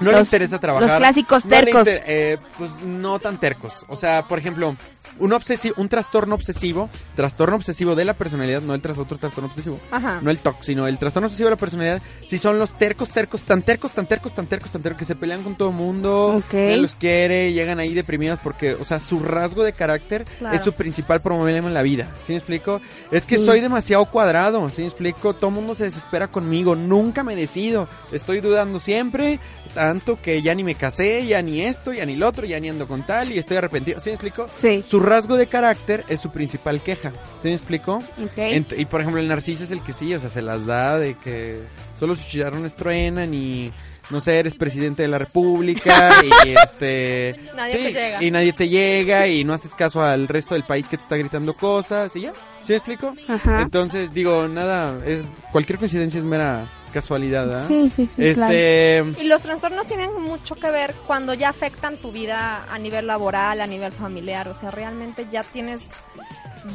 [0.00, 0.88] No le interesa trabajar.
[0.88, 1.80] Los clásicos No tercos.
[1.80, 3.84] inter- eh, pues no tan tercos.
[3.88, 4.74] O sea, por ejemplo,
[5.18, 9.48] un obsesivo, un trastorno obsesivo, trastorno obsesivo de la personalidad, no el tras otro trastorno
[9.50, 10.20] obsesivo, Ajá.
[10.22, 13.42] no el TOC, sino el trastorno obsesivo de la personalidad, si son los tercos, tercos,
[13.42, 16.36] tan tercos, tan tercos, tan tercos, tan tercos, que se pelean con todo el mundo,
[16.36, 16.52] Ok.
[16.54, 20.56] nadie los quiere, llegan ahí deprimidos porque, o sea, su rasgo de carácter Claro.
[20.56, 22.80] es su principal problema en la vida, ¿sí me explico?
[23.10, 23.44] Es que Sí.
[23.46, 25.34] soy demasiado cuadrado, ¿sí me explico?
[25.34, 29.38] Todo el mundo se desespera conmigo, nunca me decido, estoy dudando siempre,
[29.74, 32.68] tanto que ya ni me casé, ya ni esto, ya ni lo otro, ya ni
[32.68, 34.46] ando con tal y estoy arrepentido, ¿sí me explico?
[34.60, 34.84] Sí.
[34.86, 37.10] Su rasgo de carácter es su principal queja,
[37.42, 37.96] ¿sí me explico?
[38.22, 38.36] Ok.
[38.36, 40.98] Ent- y por ejemplo el narciso es el que sí, o sea, se las da
[40.98, 41.58] de que
[41.98, 43.72] solo sus chicharrones truenan y
[44.10, 46.10] no sé, eres presidente de la república
[46.44, 48.22] y este Nadie te llega.
[48.22, 51.16] y nadie te llega y no haces caso al resto del país que te está
[51.16, 52.32] gritando cosas y ya,
[52.66, 53.14] ¿sí me explico?
[53.28, 53.62] Ajá.
[53.62, 57.64] Entonces digo, nada, es- cualquier coincidencia es mera casualidad, ¿ah?
[57.66, 58.52] Sí, sí, sí, claro.
[58.52, 63.06] Este, Y los trastornos tienen mucho que ver cuando ya afectan tu vida a nivel
[63.08, 64.46] laboral, a nivel familiar.
[64.48, 65.82] O sea, realmente ya tienes,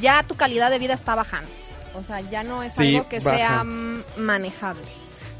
[0.01, 1.49] ya tu calidad de vida está bajando.
[1.95, 3.37] O sea, ya no es Sí, algo que baja.
[3.37, 3.63] sea
[4.17, 4.83] manejable.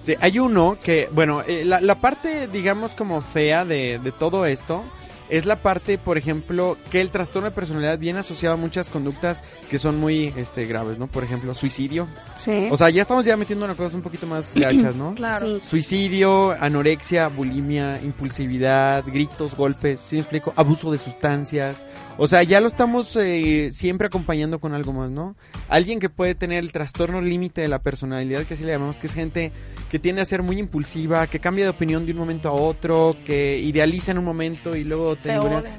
[0.04, 4.46] Sí, hay uno que, bueno, eh, la, la parte, digamos, como fea de, de todo
[4.46, 4.84] esto
[5.30, 9.42] es la parte, por ejemplo, que el trastorno de personalidad viene asociado a muchas conductas
[9.70, 11.08] que son muy este, graves, ¿no?
[11.08, 12.08] Por ejemplo, suicidio.
[12.38, 12.68] Sí.
[12.72, 15.16] O sea, ya estamos ya metiendo en cosas un poquito más gachas, ¿no?
[15.16, 15.60] Claro.
[15.60, 15.62] Sí.
[15.70, 20.54] Suicidio, anorexia, bulimia, impulsividad, gritos, golpes, ¿sí me explico?
[20.56, 21.86] Abuso de sustancias.
[22.18, 25.36] O sea, ya lo estamos eh, siempre acompañando con algo más, ¿no?
[25.70, 29.08] Alguien que puede tener el trastorno límite de la personalidad, que así le llamamos, que
[29.08, 29.52] es gente
[29.92, 33.16] que tiende a ser muy impulsiva, que cambia de opinión de un momento a otro,
[33.26, 35.36] que idealiza en un momento y luego te,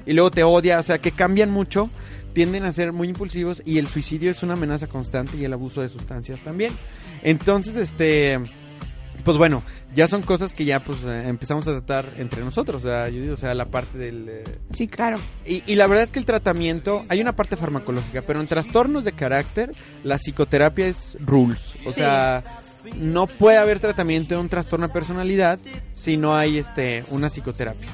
[0.07, 1.91] y luego te odia, o sea, que cambian mucho,
[2.33, 5.81] tienden a ser muy impulsivos y el suicidio es una amenaza constante y el abuso
[5.83, 6.73] de sustancias también.
[7.23, 8.39] Entonces, este
[9.25, 9.63] pues bueno,
[9.95, 13.21] ya son cosas que ya pues eh, empezamos a tratar entre nosotros, o sea, yo
[13.21, 15.19] digo, o sea, la parte del eh, Sí, claro.
[15.45, 19.05] y, y la verdad es que el tratamiento, hay una parte farmacológica, pero en trastornos
[19.05, 19.73] de carácter,
[20.05, 21.73] la psicoterapia es rules.
[21.85, 21.97] O Sí.
[21.97, 22.43] sea,
[22.97, 25.59] no puede haber tratamiento de un trastorno de personalidad
[25.93, 27.89] si no hay este una psicoterapia.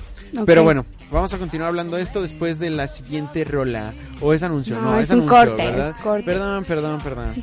[0.46, 3.92] Pero bueno, vamos a continuar hablando de esto después de la siguiente rola.
[4.20, 5.90] O es anuncio, no, No, es, es un anuncio, corte, ¿verdad?
[5.90, 6.24] es corte.
[6.24, 7.34] Perdón, perdón, perdón.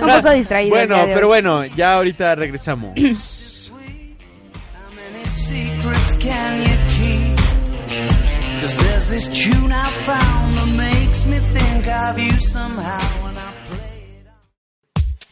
[0.00, 0.70] Un poco distraído.
[0.74, 1.42] bueno, pero hoy.
[1.42, 2.94] bueno, ya ahorita regresamos.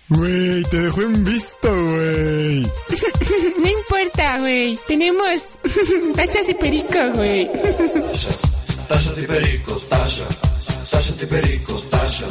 [0.08, 2.62] Güey, te dejó en visto, güey.
[3.58, 4.78] No importa, güey.
[4.86, 5.40] Tenemos
[6.16, 7.50] tachas y perico, güey.
[8.88, 10.24] Tasha de pericos, Tasha.
[10.90, 12.26] Tasha de pericos, Tasha.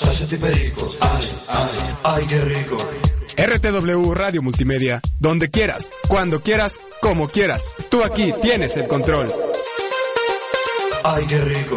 [0.00, 1.68] Tasha de pericos, ay, ay,
[2.02, 2.76] ay, qué rico.
[3.36, 7.76] RTW Radio Multimedia, donde quieras, cuando quieras, como quieras.
[7.90, 9.32] Tú aquí tienes el control.
[11.04, 11.76] Ay, qué rico.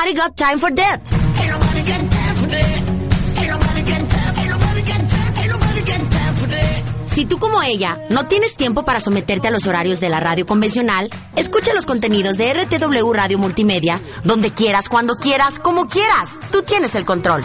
[0.00, 1.00] Anybody got time for that?
[7.06, 10.46] Si tú como ella no tienes tiempo para someterte a los horarios de la radio
[10.46, 16.28] convencional, escucha los contenidos de RTW Radio Multimedia donde quieras, cuando quieras, como quieras.
[16.52, 17.42] Tú tienes el control.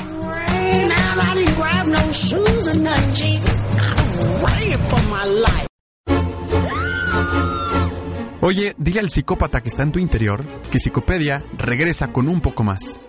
[8.45, 12.61] Oye, dile al psicópata que está en tu interior que Psicopedia regresa con un poco
[12.61, 12.99] más.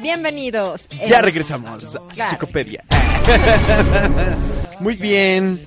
[0.00, 0.88] Bienvenidos.
[1.06, 2.30] Ya Eh, regresamos a.
[2.30, 2.82] Psicopedia.
[4.80, 5.66] Muy bien.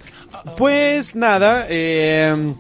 [0.58, 2.56] Pues nada, eh,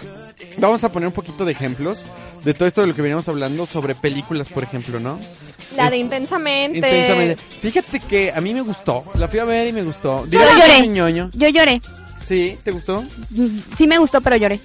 [0.60, 2.12] vamos a poner un poquito de ejemplos
[2.44, 5.20] de todo esto de lo que veníamos hablando sobre películas, por ejemplo, ¿no?
[5.76, 6.78] La de intensamente.
[6.78, 7.38] Intensamente.
[7.62, 9.04] Fíjate que a mí me gustó.
[9.16, 10.26] La fui a ver y me gustó.
[10.28, 10.88] Yo lloré.
[10.88, 11.32] ñoño.
[11.34, 11.82] Yo lloré.
[12.24, 13.04] Sí, ¿te gustó?
[13.78, 14.60] Sí me gustó, pero lloré.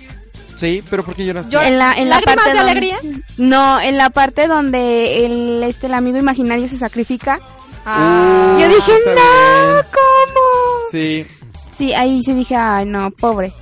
[0.58, 1.50] Sí, pero ¿por qué lloraste?
[1.52, 2.98] Yo- En la, en la ¿Lágrimas parte de donde- alegría?
[3.38, 7.40] No, en la parte donde el, este, el amigo imaginario se sacrifica.
[7.86, 9.86] Ah, Yo dije, está no, bien.
[9.90, 10.90] ¿cómo?
[10.90, 11.26] Sí.
[11.72, 13.52] Sí, ahí sí dije, ay, no, pobre.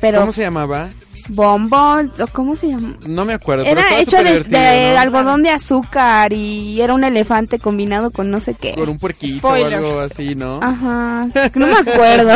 [0.00, 0.88] Pero ¿Cómo se llamaba?
[1.28, 2.94] Bombón, o cómo se llama.
[3.06, 3.64] No me acuerdo.
[3.64, 4.98] Era hecho de, divertido, de ¿no?
[5.00, 8.74] algodón de azúcar y era un elefante combinado con no sé qué.
[8.74, 9.74] Con un puerquito Spoilers.
[9.82, 10.60] o algo así, ¿no?
[10.62, 12.32] Ajá, no me acuerdo.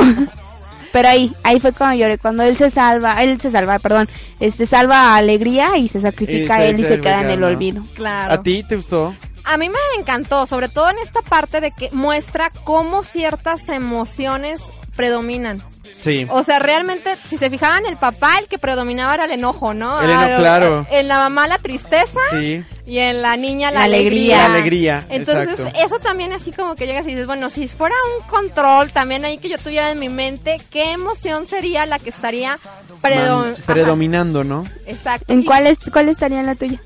[0.93, 4.65] Pero ahí, ahí fue cuando lloré, cuando él se salva, él se salva, perdón, este
[4.67, 7.43] salva a Alegría y se sacrifica Y se- él y se se queda en el
[7.43, 7.83] olvido.
[7.95, 8.33] claro.
[8.33, 9.13] ¿A ti te gustó?
[9.47, 14.61] A mí me encantó, sobre todo en esta parte de que muestra cómo ciertas emociones
[14.97, 15.63] predominan.
[16.01, 16.27] Sí.
[16.29, 20.01] O sea, realmente, si se fijaban, el papá el que predominaba era el enojo, ¿no?
[20.03, 20.87] El enojo, Ah, claro.
[20.91, 22.63] En la mamá la tristeza Sí.
[22.87, 24.37] y en la niña la, La alegría.
[24.37, 25.79] La alegría, Entonces, exacto.
[25.83, 29.39] eso también así como que llegas y dices, bueno, si fuera un control también ahí
[29.39, 32.59] que yo tuviera en mi mente, ¿qué emoción sería la que estaría
[33.01, 34.67] predo- Man- Ajá, predominando, ¿no?
[34.87, 35.33] Exacto.
[35.33, 36.83] ¿En Y cuál, es, cuál estaría la tuya?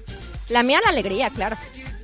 [0.49, 1.57] La mía la alegría, claro.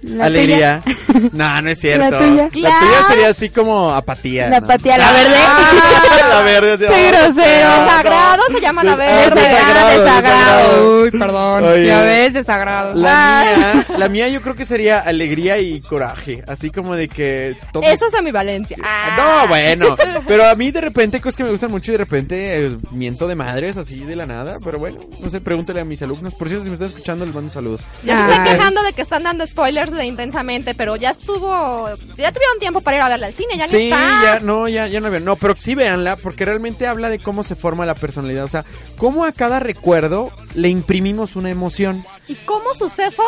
[0.05, 0.83] La Alegría.
[1.33, 2.11] no, no es cierto.
[2.11, 2.71] La tuya.
[3.09, 4.49] sería así como apatía.
[4.49, 4.67] La ¿no?
[4.67, 5.35] apatía, la verde.
[6.29, 6.73] la verde.
[6.87, 7.69] así, Qué oh, grosero.
[7.69, 7.85] no, no.
[7.85, 9.40] Desagrado se llama la Ah, verde.
[9.40, 11.03] desagrado, desagrado.
[11.03, 11.64] Uy, perdón.
[11.64, 11.87] Oye.
[11.87, 12.95] Ya ves, desagrado.
[12.95, 13.45] La Ah.
[13.75, 17.83] mía, la mía yo creo que sería alegría y coraje, así como de que todo
[17.83, 18.77] Eso es ambivalencia.
[18.85, 19.40] Ah.
[19.43, 22.67] No, bueno, pero a mí de repente cosas que me gustan mucho y de repente
[22.67, 26.03] eh, miento de madres así de la nada, pero bueno, no sé, pregúntale a mis
[26.03, 26.35] alumnos.
[26.35, 27.79] Por cierto, si me están escuchando, les mando un saludo.
[28.05, 28.31] Ya se Ah.
[28.31, 32.80] están quejando de que están dando spoilers de intensamente, pero ya estuvo, ya tuvieron tiempo
[32.80, 34.20] para ir a verla al cine, ya ni Sí, está.
[34.22, 35.20] ya, no, ya, ya no veo.
[35.20, 38.44] No, pero sí véanla, porque realmente habla de cómo se forma la personalidad.
[38.44, 38.64] O sea,
[38.96, 42.04] cómo a cada recuerdo le imprimimos una emoción.
[42.28, 43.24] Y cómo sucesos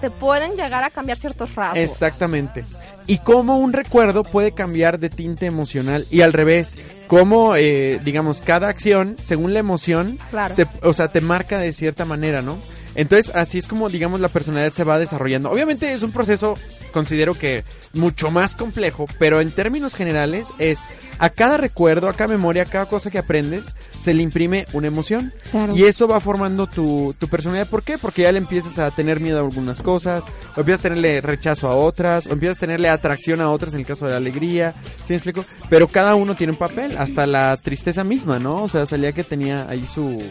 [0.00, 1.78] te pueden llegar a cambiar ciertos rasgos.
[1.78, 2.64] Exactamente.
[3.08, 6.76] Y cómo un recuerdo puede cambiar de tinte emocional y al revés.
[7.06, 10.52] Cómo, eh, digamos, cada acción, según la emoción, Claro.
[10.54, 12.58] se- o sea, te marca de cierta manera, ¿no?
[12.96, 15.50] Entonces, así es como, digamos, la personalidad se va desarrollando.
[15.50, 16.58] Obviamente es un proceso,
[16.92, 20.80] considero que mucho más complejo, pero en términos generales es
[21.18, 23.64] a cada recuerdo, a cada memoria, a cada cosa que aprendes,
[23.98, 25.32] se le imprime una emoción.
[25.50, 25.76] Claro.
[25.76, 27.68] Y eso va formando tu, tu personalidad.
[27.68, 27.98] ¿Por qué?
[27.98, 30.24] Porque ya le empiezas a tener miedo a algunas cosas,
[30.56, 33.80] o empiezas a tenerle rechazo a otras, o empiezas a tenerle atracción a otras en
[33.80, 34.74] el caso de la alegría.
[35.04, 35.44] ¿Sí me explico?
[35.68, 38.62] Pero cada uno tiene un papel, hasta la tristeza misma, ¿no?
[38.62, 40.22] O sea, salía que tenía ahí su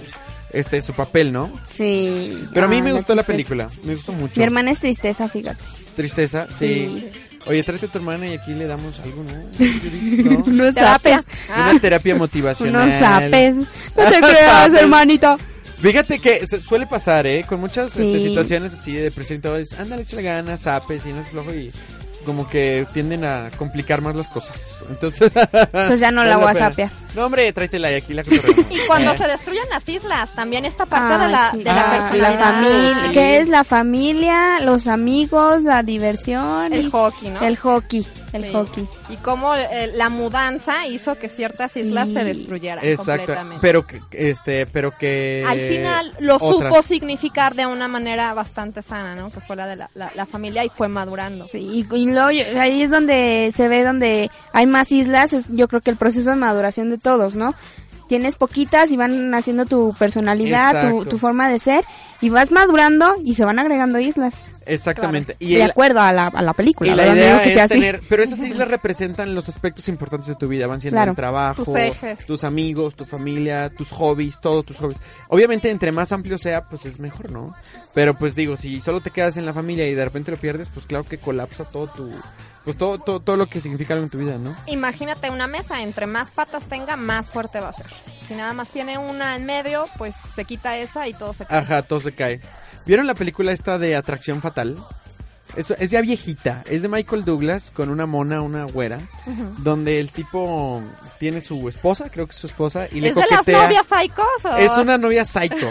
[0.51, 1.51] este su papel, ¿no?
[1.69, 2.37] Sí.
[2.53, 4.33] Pero a mí Ah, me la gustó la película, me gustó mucho.
[4.37, 5.63] Mi hermana es tristeza, fíjate.
[5.95, 7.09] Tristeza, sí.
[7.47, 10.45] Oye, tráete a tu hermana y aquí le damos algo, ¿no?
[10.51, 10.73] ¿No?
[10.73, 11.19] Zapes.
[11.49, 12.87] Una terapia motivacional.
[12.87, 13.55] Unos zapes.
[13.55, 13.65] No
[14.09, 15.37] te creas, hermanito.
[15.79, 17.45] Fíjate que su- suele pasar, ¿eh?
[17.47, 18.27] Con muchas este, Sí.
[18.29, 21.53] situaciones así de depresión y todo, es, ándale, échale ganas, zapes y no es flojo
[21.53, 21.71] y
[22.25, 24.59] como que tienden a complicar más las cosas.
[24.89, 26.91] Entonces, Entonces ya no la voy a sapear.
[27.15, 28.23] No, hombre, tráetela y aquí la.
[28.23, 29.17] Y cuando Eh.
[29.17, 31.57] se destruyen las islas, también esta parte de Ay, la, sí.
[31.59, 32.39] de la Ah, personalidad.
[32.39, 33.11] La familia, Sí.
[33.13, 34.59] ¿qué es la familia?
[34.61, 36.73] Los amigos, la diversión.
[36.73, 37.41] El y- hockey, ¿no?
[37.41, 38.51] El hockey, el Sí.
[38.53, 38.87] hockey.
[39.09, 42.13] Y cómo eh, la mudanza hizo que ciertas islas Sí.
[42.15, 43.11] se destruyeran Exacto.
[43.25, 43.57] completamente.
[43.61, 45.43] Pero que, este, pero que...
[45.47, 46.51] Al final lo otras.
[46.73, 49.29] supo significar de una manera bastante sana, ¿no?
[49.29, 51.47] Que fue la de la, la- la familia y fue madurando.
[51.47, 55.45] Sí, y, y luego yo- ahí es donde se ve donde hay más islas, es,
[55.49, 57.55] yo creo que el proceso de maduración de todos, ¿no?
[58.07, 61.83] Tienes poquitas y van haciendo tu personalidad, tu, tu forma de ser,
[62.21, 64.33] y vas madurando y se van agregando islas.
[64.65, 65.35] Exactamente.
[65.39, 67.63] Y de el- acuerdo a la, a la película, Y la idea que es sea
[67.65, 67.73] así.
[67.75, 71.11] tener, pero esas islas representan los aspectos importantes de tu vida, van siendo Claro.
[71.11, 72.25] el trabajo, Tus ejes.
[72.25, 74.97] tus amigos, tu familia, tus hobbies, todos tus hobbies.
[75.29, 77.55] Obviamente entre más amplio sea, pues es mejor, ¿no?
[77.93, 80.69] Pero pues digo, si solo te quedas en la familia y de repente lo pierdes,
[80.69, 82.11] pues claro que colapsa todo tu
[82.63, 84.55] pues todo todo, todo lo que significa algo en tu vida, ¿no?
[84.65, 87.85] Imagínate una mesa, entre más patas tenga, más fuerte va a ser.
[88.27, 91.59] Si nada más tiene una en medio, pues se quita esa y todo se cae.
[91.59, 92.41] Ajá, todo se cae.
[92.85, 94.77] ¿Vieron la película esta de Atracción Fatal?
[95.55, 98.99] Eso, es ya viejita, es de Michael Douglas con una mona, una güera,
[99.59, 100.81] donde el tipo
[101.17, 103.63] tiene su esposa, creo que es su esposa, y le ¿Es de las coquetea.
[103.63, 104.57] novias psychos o...?
[104.57, 105.69] Es una novia psycho.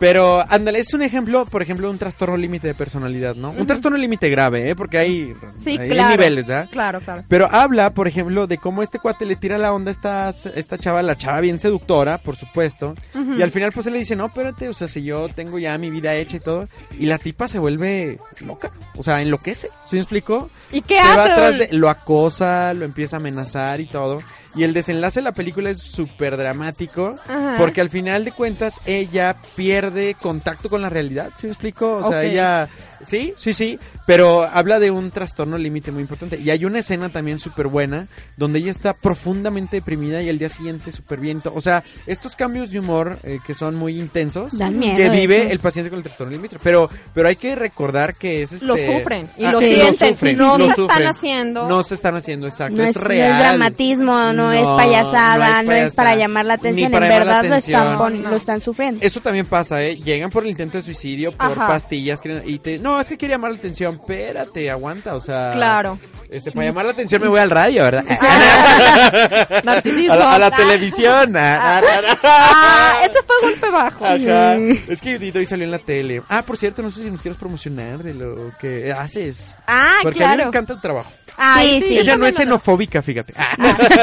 [0.00, 3.50] Pero, ándale, es un ejemplo, por ejemplo, de un trastorno límite de personalidad, ¿no?
[3.50, 4.74] Un trastorno límite grave, ¿eh?
[4.74, 6.16] Porque hay, Sí, hay claro.
[6.16, 6.68] niveles, ¿verdad?
[6.72, 7.22] Claro, claro.
[7.28, 10.78] Pero habla, por ejemplo, de cómo este cuate le tira la onda a esta, esta
[10.78, 12.94] chava, la chava bien seductora, por supuesto.
[13.14, 15.76] Y al final, pues él le dice, no, espérate, o sea, si yo tengo ya
[15.76, 16.64] mi vida hecha y todo.
[16.98, 20.48] Y la tipa se vuelve loca, o sea, enloquece, ¿sí me explico?
[20.72, 21.16] ¿Y qué se hace?
[21.18, 24.22] va atrás de, lo acosa, lo empieza a amenazar y todo.
[24.54, 27.16] Y el desenlace de la película es súper dramático.
[27.28, 27.54] Ajá.
[27.58, 31.98] Porque al final de cuentas ella pierde contacto con la realidad, ¿sí me explico?
[31.98, 32.68] O sea, ella...
[33.06, 33.78] Sí, sí, sí.
[34.06, 36.38] Pero habla de un trastorno límite muy importante.
[36.38, 40.48] Y hay una escena también súper buena donde ella está profundamente deprimida y el día
[40.48, 41.42] siguiente súper bien.
[41.54, 45.42] O sea, estos cambios de humor eh, que son muy intensos Dan miedo que vive
[45.44, 45.52] eso.
[45.52, 46.58] el paciente con el trastorno límite.
[46.62, 48.66] Pero, pero hay que recordar que es este...
[48.66, 50.10] Lo sufren y Ah, lo sí, sienten.
[50.14, 50.90] sufren, no lo se sufren.
[50.90, 51.68] están haciendo.
[51.68, 52.76] No se están haciendo, exacto.
[52.76, 53.38] No es, es, no es real.
[53.38, 57.54] dramatismo, no, es payasada, no es, para llamar la ni atención, para en verdad lo
[57.54, 59.04] están, lo están sufriendo.
[59.04, 59.96] Eso también pasa, ¿eh?
[59.96, 61.68] Llegan por el intento de suicidio, por Ajá.
[61.68, 62.78] pastillas, y te...
[62.78, 63.96] No, es que quiere llamar la atención.
[63.96, 65.52] Espérate, aguanta, o sea...
[65.54, 65.98] Claro.
[66.30, 68.04] Este, para llamar la atención me voy al radio, ¿verdad?
[69.64, 70.12] Narcisismo.
[70.12, 71.36] a la, a la televisión.
[71.36, 74.04] ah, ah, ah, Ah, ese fue golpe bajo.
[74.04, 74.56] Ajá.
[74.88, 76.22] Es que Judith hoy salió en la tele.
[76.28, 79.54] Ah, por cierto, no sé si nos quieres promocionar de lo que haces.
[79.66, 80.48] Ah, Porque a mí me claro.
[80.50, 81.10] encanta tu trabajo.
[81.36, 83.34] Ay, Sí, sí, Ella no es xenofóbica, fíjate.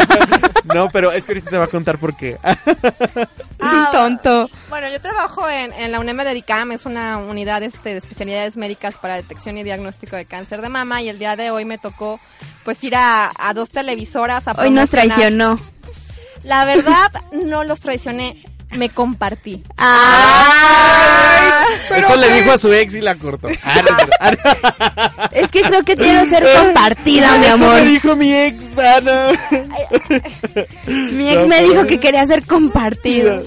[0.74, 2.38] no, pero es que ahorita te va a contar por qué.
[3.60, 4.50] Ah, tonto.
[4.70, 8.56] Bueno, yo trabajo en, en la UNEM de DICAM, es una unidad este, de especialidades
[8.56, 11.80] médicas para detección y diagnóstico de cáncer de mama y el día de hoy me
[11.80, 12.20] tocó
[12.64, 15.60] pues ir a, a dos televisoras a Hoy nos traicionó.
[16.44, 18.38] La verdad, no los traicioné,
[18.72, 19.64] me compartí.
[21.96, 23.48] Eso le dijo a su ex y la cortó.
[23.64, 25.30] Ah, no, ah, no.
[25.32, 27.74] Es que creo que quiero ser compartida, mi Eso amor.
[27.76, 29.32] me dijo mi ex, Ana.
[30.88, 33.44] Mi ex No, me dijo que quería ser compartido.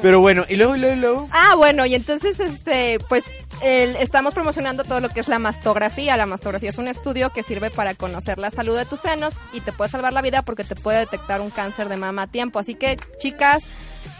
[0.00, 1.28] Pero bueno, y luego, y luego, y luego.
[1.32, 3.24] Ah, bueno, y entonces, este, pues,
[3.62, 6.16] el- estamos promocionando todo lo que es la mastografía.
[6.16, 9.60] La mastografía es un estudio que sirve para conocer la salud de tus senos y
[9.60, 12.58] te puede salvar la vida porque te puede detectar un cáncer de mama a tiempo.
[12.58, 13.62] Así que, chicas,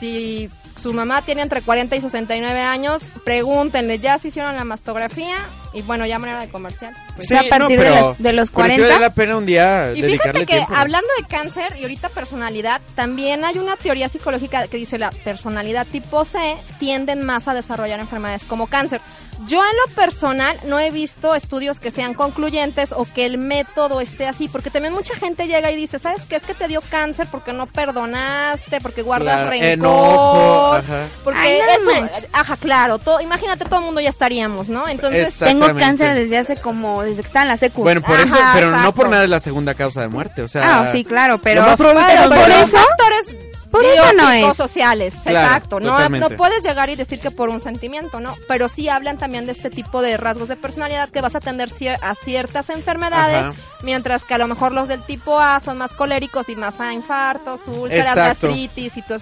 [0.02, 0.50] si
[0.82, 5.36] su mamá tiene entre 40 y 69 años, pregúntenle, ¿ya se hicieron la mastografía?
[5.74, 6.94] Y bueno, ya manera de comercial.
[7.16, 8.88] Pues, Sí, a partir de los- de los pero sí 40.
[8.88, 10.72] vale la pena un día Y dedicarle fíjate que tiempo.
[10.72, 10.78] ¿no?
[10.78, 15.86] hablando de cáncer y ahorita personalidad, también hay una teoría psicológica que dice la personalidad
[15.86, 19.00] tipo C tienden más a desarrollar enfermedades como cáncer.
[19.48, 24.00] Yo en lo personal no he visto estudios que sean concluyentes o que el método
[24.00, 26.36] esté así, porque también mucha gente llega y dice, ¿sabes qué?
[26.36, 31.06] Es que te dio cáncer porque no perdonaste, porque guardas Claro, rencor, enojo, ajá.
[31.24, 32.28] porque Ay, no eso, manches.
[32.32, 34.86] ajá, claro, todo, imagínate todo el mundo ya estaríamos, ¿no?
[34.86, 35.52] Entonces, Exactamente.
[35.61, 37.82] Tengo cáncer desde hace como, desde que estaba en la secu.
[37.82, 40.78] Bueno, por eso, pero no por nada es la segunda causa de muerte, o sea...
[40.82, 43.36] Ah, sí, claro, pero, Lo pero no por eso, factores
[43.70, 44.54] por eso no es.
[44.56, 45.80] sociales, Claro, exacto.
[45.80, 46.28] No, totalmente.
[46.28, 48.34] no puedes llegar y decir que por un sentimiento, ¿no?
[48.46, 51.70] Pero sí hablan también de este tipo de rasgos de personalidad que vas a atender
[51.70, 53.54] cier- a ciertas enfermedades, Ajá.
[53.82, 56.92] mientras que a lo mejor los del tipo A son más coléricos y más a
[56.92, 59.18] infartos, úlceras, gastritis y todo.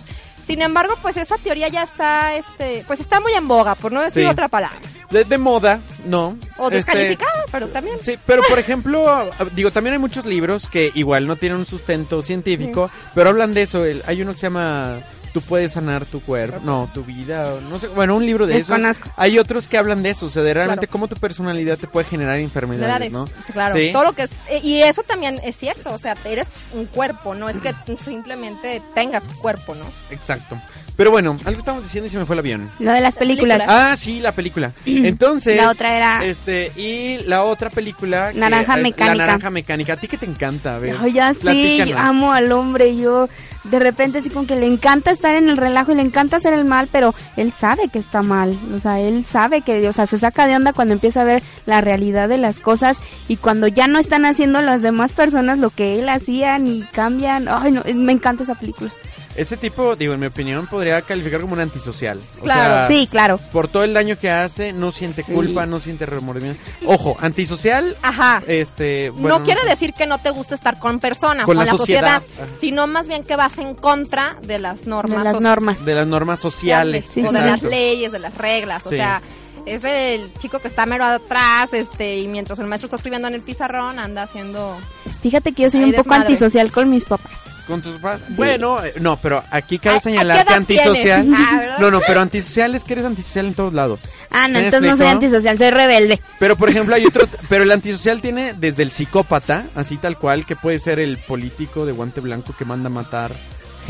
[0.50, 4.02] Sin embargo, pues esa teoría ya está, este, pues está muy en boga, por no
[4.02, 4.28] decir Sí.
[4.28, 4.78] otra palabra.
[5.10, 6.36] De, de moda, no.
[6.58, 7.96] O Este, descalificada, pero también.
[8.02, 12.22] Sí, pero por ejemplo, digo, también hay muchos libros que igual no tienen un sustento
[12.22, 13.84] científico, pero hablan de eso.
[13.84, 14.98] El- hay uno que se llama
[15.32, 18.68] Tú puedes sanar tu cuerpo, no, tu vida, no sé, bueno, un libro de esos.
[18.68, 19.10] Desconozco.
[19.16, 20.92] Hay otros que hablan de eso, o sea, de realmente Claro.
[20.92, 23.26] cómo tu personalidad te puede generar enfermedades, ¿no?
[23.46, 23.76] sí, claro.
[23.76, 23.90] Sí.
[23.92, 27.34] Todo lo que es, eh, y eso también es cierto, o sea, eres un cuerpo,
[27.36, 27.72] no es que
[28.14, 29.84] simplemente tengas un cuerpo, ¿no?
[30.10, 30.56] Exacto.
[30.96, 32.70] Pero bueno, algo estamos diciendo y se me fue el avión.
[32.78, 33.62] lo de las películas.
[33.66, 34.72] Ah, sí, la película.
[34.84, 39.06] Entonces, La otra era- este y la otra película que- Naranja Mecánica.
[39.06, 39.92] La naranja mecánica.
[39.94, 40.76] ¿A ti qué te encanta?
[40.76, 40.96] A ver.
[41.00, 42.96] Ay, ya sí, amo al hombre.
[42.96, 43.28] Yo
[43.64, 46.54] de repente así como que le encanta estar en el relajo y le encanta hacer
[46.54, 48.58] el mal, pero él sabe que está mal.
[48.74, 51.42] O sea, él sabe que, o sea, se saca de onda cuando empieza a ver
[51.66, 52.98] la realidad de las cosas
[53.28, 57.48] y cuando ya no están haciendo las demás personas lo que él hacía ni cambian.
[57.48, 58.90] Ay, no, me encanta esa película.
[59.36, 62.18] Ese tipo, digo, en mi opinión, podría calificar como un antisocial.
[62.40, 63.38] O Claro, sea, sí, claro.
[63.52, 65.32] Por todo el daño que hace, no siente Sí.
[65.32, 66.60] culpa, no siente remordimiento.
[66.84, 68.42] Ojo, antisocial, Ajá.
[68.48, 71.70] este, bueno, no quiere decir que no te guste estar con personas, Con con, la
[71.72, 72.22] la, sociedad.
[72.60, 75.18] sino más bien que vas en contra de las normas.
[75.18, 75.84] De las normas.
[75.84, 77.06] de las normas sociales.
[77.08, 79.22] Sí, o de las leyes, de las reglas, o sea,
[79.64, 83.34] es el chico que está mero atrás, este, y mientras el maestro está escribiendo en
[83.34, 84.76] el pizarrón, anda haciendo...
[85.22, 86.22] Fíjate que yo soy un poco desmadre.
[86.26, 87.30] antisocial con mis papás.
[87.70, 88.24] Con tus padres.
[88.36, 91.22] Bueno, eh, no, pero aquí cabe ¿A- a señalar qué que edad antisocial.
[91.22, 91.40] tienes?
[91.40, 91.78] Ah, ¿verdad?
[91.78, 94.00] no, no, pero antisocial es que eres antisocial en todos lados.
[94.30, 95.10] Ah, no, ¿Me entonces no soy explico?
[95.26, 96.20] antisocial, soy rebelde.
[96.38, 100.44] Pero por ejemplo hay otro, pero el antisocial tiene desde el psicópata, así tal cual,
[100.44, 103.32] que puede ser el político de guante blanco que manda a matar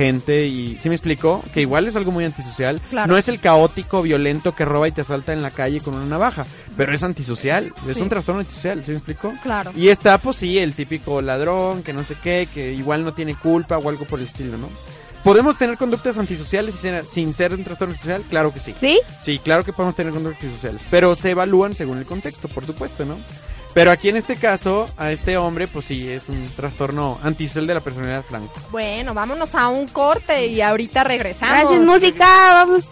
[0.01, 1.43] gente y ¿sí me explicó?
[1.53, 2.81] Que igual es algo muy antisocial.
[2.89, 3.07] Claro.
[3.07, 6.07] No es el caótico, violento que roba y te asalta en la calle con una
[6.07, 6.47] navaja,
[6.77, 8.03] pero es antisocial, es Sí.
[8.03, 9.35] un trastorno antisocial, ¿sí me explicó?
[9.43, 9.73] Claro.
[9.77, 13.35] Y está pues sí, el típico ladrón, que no sé qué, que igual no tiene
[13.35, 14.69] culpa o algo por el estilo, ¿no?
[15.23, 18.23] ¿Podemos tener conductas antisociales sin ser, sin ser un trastorno antisocial?
[18.31, 18.75] Claro que sí.
[18.81, 18.99] ¿Sí?
[19.23, 23.05] Sí, claro que podemos tener conductas antisociales, pero se evalúan según el contexto, por supuesto,
[23.05, 23.19] ¿no?
[23.73, 27.75] Pero aquí en este caso, a este hombre, pues sí, es un trastorno antisocial de
[27.75, 28.53] la personalidad blanca.
[28.71, 31.61] Bueno, vámonos a un corte y ahorita regresamos.
[31.61, 32.89] Gracias, música, vamos.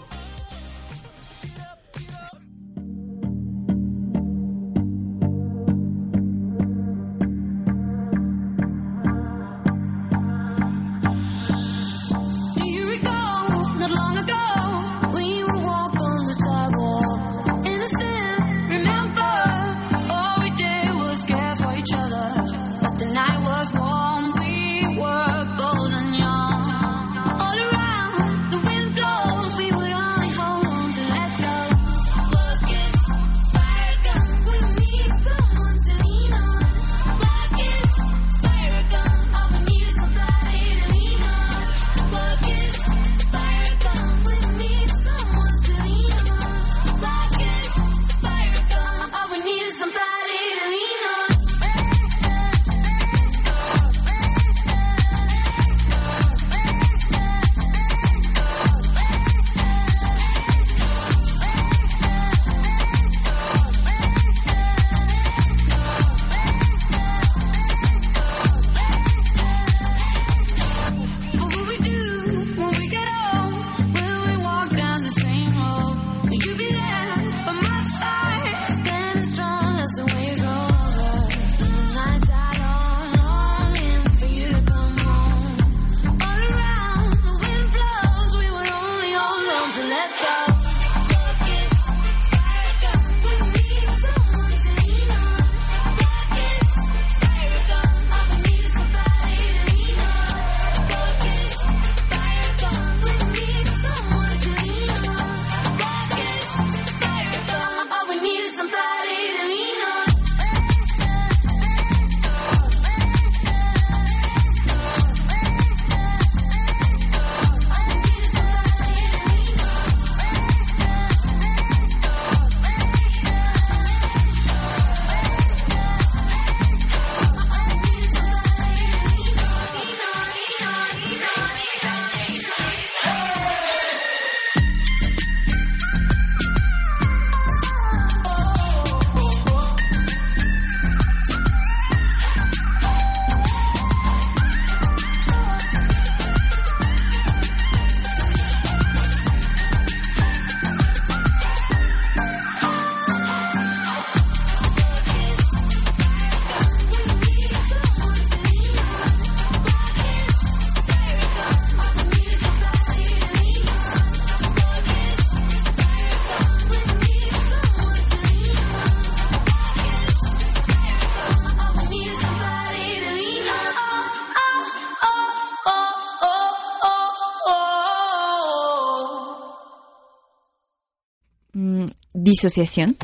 [182.28, 182.96] Disociación?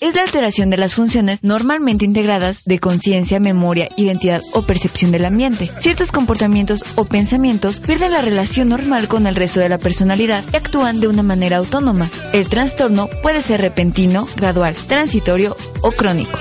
[0.00, 5.24] Es la alteración de las funciones normalmente integradas de conciencia, memoria, identidad o percepción del
[5.24, 5.68] ambiente.
[5.80, 10.56] Ciertos comportamientos o pensamientos pierden la relación normal con el resto de la personalidad y
[10.56, 12.08] actúan de una manera autónoma.
[12.32, 16.38] El trastorno puede ser repentino, gradual, transitorio o crónico.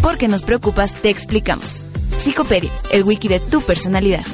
[0.00, 1.82] Porque nos preocupas, te explicamos.
[2.16, 4.24] Psicopedia, el wiki de tu personalidad.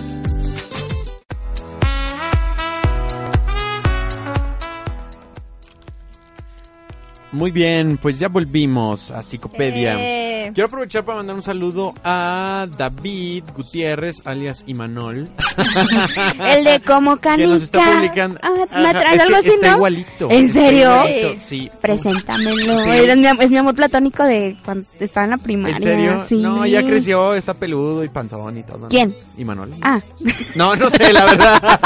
[7.35, 9.97] Muy bien, pues ya volvimos a Psicopedia.
[9.99, 10.51] Eh.
[10.55, 15.27] Quiero aprovechar para mandar un saludo a David Gutiérrez, alias Imanol.
[16.47, 17.45] El de como canica.
[17.49, 18.39] Que nos está publicando.
[18.41, 19.77] Ah, ¿me Ajá, traes es algo así, está no?
[19.79, 20.31] igualito.
[20.31, 20.91] ¿En está serio?
[21.09, 21.71] igualito, Sí.
[21.81, 22.79] Preséntamelo.
[22.85, 22.91] Sí.
[22.91, 25.77] Es, mi, am- es mi amor platónico de cuando estaba en la primaria.
[25.77, 26.25] ¿En serio?
[26.29, 26.41] Sí.
[26.41, 28.79] No, ya creció, está peludo y panzón y todo.
[28.79, 28.89] ¿no?
[28.89, 29.15] ¿Quién?
[29.39, 29.75] Imanol.
[29.83, 30.01] Ah,
[30.55, 31.81] No, no sé, la verdad.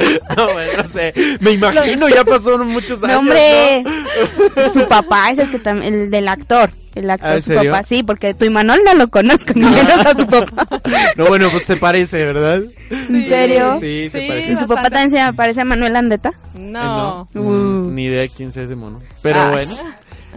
[0.37, 1.13] No, bueno, no sé.
[1.41, 3.15] Me imagino, ya pasaron muchos años.
[3.15, 3.83] no, hombre.
[3.85, 4.73] ¿no?
[4.73, 6.71] su papá es el que tam- el del actor.
[6.95, 7.71] El actor, Ah, ¿en su serio?
[7.71, 10.67] papá, sí, porque tu Imanol no lo conozco, ni menos a tu papá.
[11.17, 12.63] No, bueno, pues se parece, ¿verdad?
[12.91, 13.77] ¿En serio?
[13.81, 14.53] Sí, se parece.
[14.53, 16.33] ¿Y su papá también se parece a Manuel Andeta?
[16.55, 17.29] No.
[17.33, 17.51] Eh, no, Uh.
[17.51, 19.01] mm, Ni idea de quién sea ese mono.
[19.23, 19.51] Pero Ah.
[19.53, 19.73] bueno.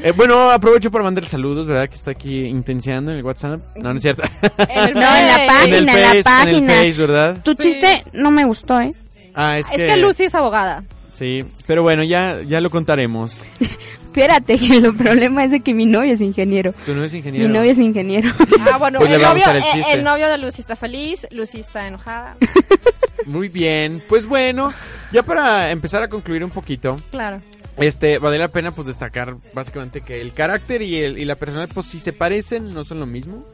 [0.01, 1.87] Eh, bueno, aprovecho para mandar saludos, ¿verdad?
[1.87, 3.59] Que está aquí intenciando en el WhatsApp.
[3.75, 4.23] No, no es cierto.
[4.41, 4.93] No, en
[5.27, 6.73] la página, en el en la Face, en página.
[6.81, 7.37] el Face, ¿verdad?
[7.43, 8.93] Tu chiste no me gustó, ¿eh?
[9.33, 10.83] Ah, es, Es que Lucy es abogada.
[11.13, 13.49] Sí, pero bueno, ya, ya lo contaremos.
[14.05, 16.73] Espérate, que el problema es de que mi novio es ingeniero.
[16.85, 17.47] ¿Tu novio es ingeniero?
[17.47, 18.31] Mi novio es ingeniero.
[18.71, 22.37] Ah, bueno, Pues el, novio, eh, el novio de Lucy está feliz, Lucy está enojada.
[23.25, 24.01] Muy bien.
[24.07, 24.73] Pues bueno,
[25.11, 27.41] ya para empezar a concluir un poquito, Claro.
[27.77, 31.73] este, vale la pena pues destacar básicamente que el carácter y, el, y la personalidad
[31.73, 33.45] pues si se parecen, no son lo mismo.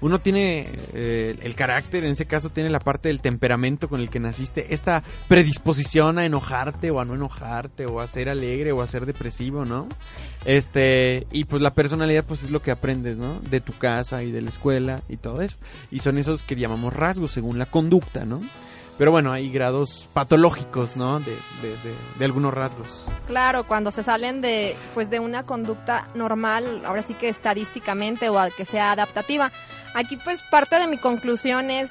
[0.00, 4.10] Uno tiene eh, el carácter, en ese caso tiene la parte del temperamento con el
[4.10, 8.82] que naciste, esta predisposición a enojarte o a no enojarte o a ser alegre o
[8.82, 9.88] a ser depresivo, ¿no?
[10.44, 13.40] Este, y pues la personalidad pues es lo que aprendes, ¿no?
[13.40, 15.56] De tu casa y de la escuela y todo eso.
[15.90, 18.42] Y son esos que llamamos rasgos según la conducta, ¿no?
[18.98, 21.20] Pero bueno, hay grados patológicos, ¿no?
[21.20, 23.06] De, de, de, de algunos rasgos.
[23.26, 28.38] Claro, cuando se salen de pues de una conducta normal, ahora sí que estadísticamente o
[28.38, 29.52] a que sea adaptativa.
[29.94, 31.90] Aquí pues parte de mi conclusión es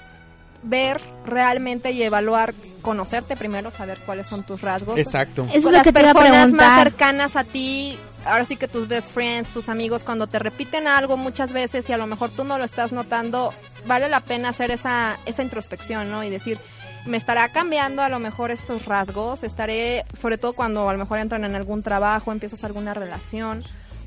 [0.63, 4.97] ver realmente y evaluar, conocerte primero, saber cuáles son tus rasgos.
[4.97, 5.45] Exacto.
[5.49, 8.57] Eso es lo las que te iba a personas más cercanas a ti, ahora sí
[8.57, 12.07] que tus best friends, tus amigos, cuando te repiten algo muchas veces y a lo
[12.07, 13.53] mejor tú no lo estás notando,
[13.85, 16.23] vale la pena hacer esa, esa introspección, ¿no?
[16.23, 16.59] Y decir,
[17.05, 21.19] me estará cambiando a lo mejor estos rasgos, estaré, sobre todo cuando a lo mejor
[21.19, 23.63] entran en algún trabajo, empiezas alguna relación,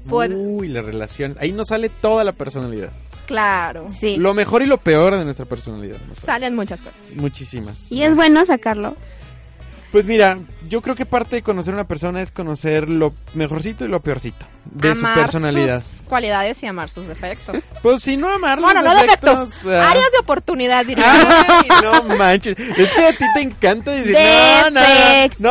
[0.08, 1.36] pues, Uy, las relaciones.
[1.38, 2.90] Ahí nos sale toda la personalidad.
[3.26, 4.16] claro, Sí.
[4.16, 5.98] Lo mejor y lo peor de nuestra personalidad.
[6.08, 6.26] nos sale.
[6.32, 6.96] salen muchas cosas.
[7.16, 7.90] Muchísimas.
[7.92, 8.96] Y es bueno sacarlo.
[9.92, 10.36] Pues mira,
[10.68, 14.00] yo creo que parte de conocer a una persona es conocer lo mejorcito y lo
[14.00, 15.80] peorcito de amar su personalidad.
[15.82, 17.56] sus cualidades y amar sus defectos.
[17.82, 21.04] Pues si no amar bueno, los no defectos, defectos, áreas de oportunidad, diría.
[21.10, 22.58] Ay, no manches.
[22.58, 24.80] Es que a ti te encanta decir, no, no, no, no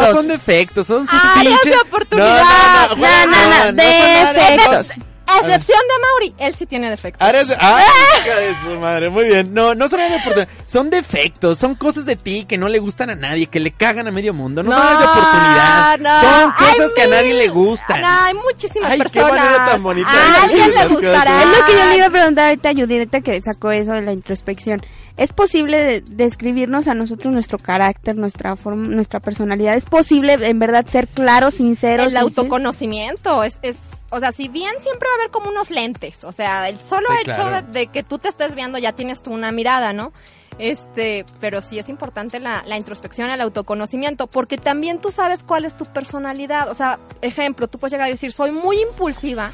[0.01, 0.15] Defectos.
[0.15, 1.71] son defectos, son sus Áreas pinches.
[1.81, 2.89] de oportunidad.
[2.91, 4.87] No, no, no, No, no, no, son áreas, defectos.
[5.27, 7.27] A excepción de Mauri, él sí tiene defectos.
[7.47, 7.55] De...
[7.59, 7.85] ¡Ay,
[8.25, 9.09] hija de su madre!
[9.09, 9.53] Muy bien.
[9.53, 10.63] No, no son áreas de oportunidad.
[10.65, 11.57] Son defectos.
[11.57, 14.33] Son cosas de ti que no le gustan a nadie, que le cagan a medio
[14.33, 14.63] mundo.
[14.63, 15.99] No, son áreas de oportunidad.
[15.99, 16.21] no.
[16.21, 18.01] Son cosas que a nadie le gustan.
[18.01, 19.31] No, hay muchísimas Ay, qué personas.
[19.37, 21.01] manera tan bonita de A alguien decir le las cosas.
[21.03, 21.41] gustará.
[21.41, 23.91] Es lo que yo le iba a preguntar ahorita a Judith, ahorita que sacó eso
[23.93, 24.81] de la introspección.
[25.17, 29.75] ¿Es posible de- describirnos a nosotros nuestro carácter, nuestra forma, nuestra personalidad?
[29.75, 32.07] ¿Es posible en verdad ser claros, sinceros?
[32.07, 33.77] El autoconocimiento es, es,
[34.11, 37.07] o sea, si bien siempre va a haber como unos lentes, o sea, el solo
[37.09, 37.65] Sí, hecho claro.
[37.67, 40.13] de, de que tú te estés viendo ya tienes tú una mirada, ¿no?
[40.59, 45.65] Este, pero sí es importante la, la introspección, el autoconocimiento, porque también tú sabes cuál
[45.65, 46.69] es tu personalidad.
[46.69, 49.51] O sea, ejemplo, tú puedes llegar a decir, soy muy impulsiva.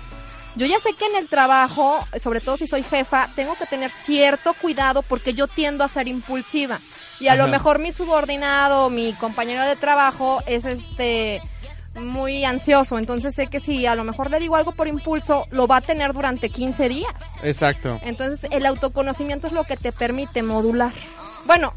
[0.55, 3.89] Yo ya sé que en el trabajo, sobre todo si soy jefa, tengo que tener
[3.89, 6.79] cierto cuidado porque yo tiendo a ser impulsiva.
[7.19, 11.41] Y a lo mejor mi subordinado, mi compañero de trabajo es este
[11.95, 15.67] muy ansioso, entonces sé que si a lo mejor le digo algo por impulso, lo
[15.67, 17.13] va a tener durante 15 días.
[17.43, 17.99] Exacto.
[18.03, 20.93] Entonces el autoconocimiento es lo que te permite modular.
[21.45, 21.73] Bueno,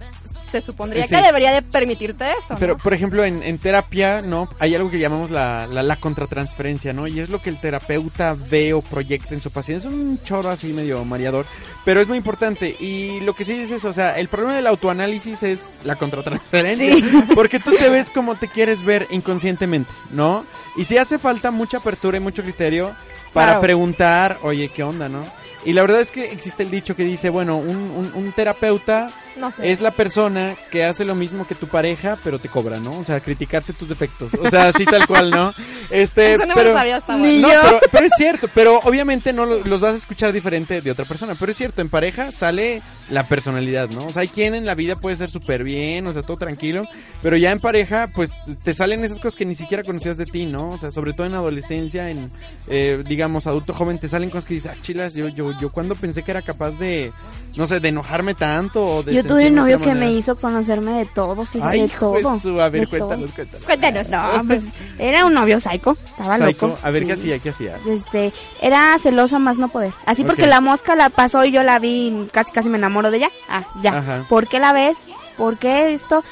[0.50, 1.14] se supondría Sí.
[1.14, 2.54] que debería de permitirte eso.
[2.54, 2.58] ¿no?
[2.58, 4.48] Pero, por ejemplo, en, en terapia, ¿no?
[4.58, 7.06] Hay algo que llamamos la, la, la contratransferencia, ¿no?
[7.06, 9.86] Y es lo que el terapeuta ve o proyecta en su paciente.
[9.86, 11.46] Es un choro así medio mareador,
[11.84, 12.74] pero es muy importante.
[12.80, 16.94] Y lo que sí es eso, o sea, el problema del autoanálisis es la contratransferencia.
[17.34, 20.44] Porque tú te ves como te quieres ver inconscientemente, ¿no?
[20.76, 22.94] Y si hace falta mucha apertura y mucho criterio
[23.32, 23.60] para Claro.
[23.60, 25.22] preguntar, oye, ¿qué onda, no?
[25.66, 29.08] Y la verdad es que existe el dicho que dice, bueno, un, un- un terapeuta
[29.36, 29.70] No sé.
[29.70, 32.98] es la persona que hace lo mismo que tu pareja, pero te cobra, ¿no?
[32.98, 34.32] O sea, criticarte tus defectos.
[34.34, 35.52] O sea, así tal cual, ¿no?
[35.88, 39.32] Este, Eso no me pero, lo sabía hasta no, pero, pero es cierto, pero obviamente
[39.32, 42.32] no lo- los vas a escuchar diferente de otra persona, pero es cierto, en pareja
[42.32, 44.04] sale la personalidad, ¿no?
[44.06, 46.82] O sea, hay quien en la vida puede ser súper bien, o sea, todo tranquilo,
[47.22, 48.32] pero ya en pareja, pues
[48.64, 50.70] te salen esas cosas que ni siquiera conocías de ti, ¿no?
[50.70, 52.32] O sea, sobre todo en adolescencia, en,
[52.66, 55.94] eh, digamos, adulto joven, te salen cosas que dices, ah, chilas, yo, yo, yo cuando
[55.94, 57.12] pensé que era capaz de,
[57.56, 60.92] no sé, de enojarme tanto o de Yo tuve un novio que me hizo conocerme
[60.92, 62.38] de todo, fíjate, de todo.
[62.38, 63.64] su- a ver, cuéntanos, cuéntanos.
[63.64, 64.08] Cuéntanos.
[64.10, 64.64] No, pues
[64.98, 66.68] era un novio psycho, estaba Psycho.
[66.68, 66.78] loco.
[66.82, 67.38] A ver, ¿qué hacía?
[67.38, 67.76] ¿Qué hacía?
[67.88, 69.92] Este, era celoso más no poder.
[70.06, 73.10] Así porque la mosca la pasó y yo la vi, y casi casi me enamoro
[73.10, 73.30] de ella.
[73.48, 73.98] Ah, ya.
[73.98, 74.24] Ajá.
[74.28, 74.96] ¿Por qué la ves?
[75.36, 76.24] ¿Por qué esto?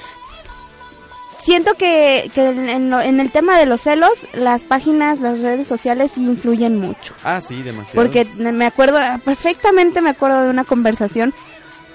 [1.44, 5.68] Siento que, que en, lo- en el tema de los celos, las páginas, las redes
[5.68, 7.12] sociales sí influyen mucho.
[7.22, 7.96] Ah, sí, demasiado.
[8.02, 11.34] Porque me acuerdo, perfectamente me acuerdo de una conversación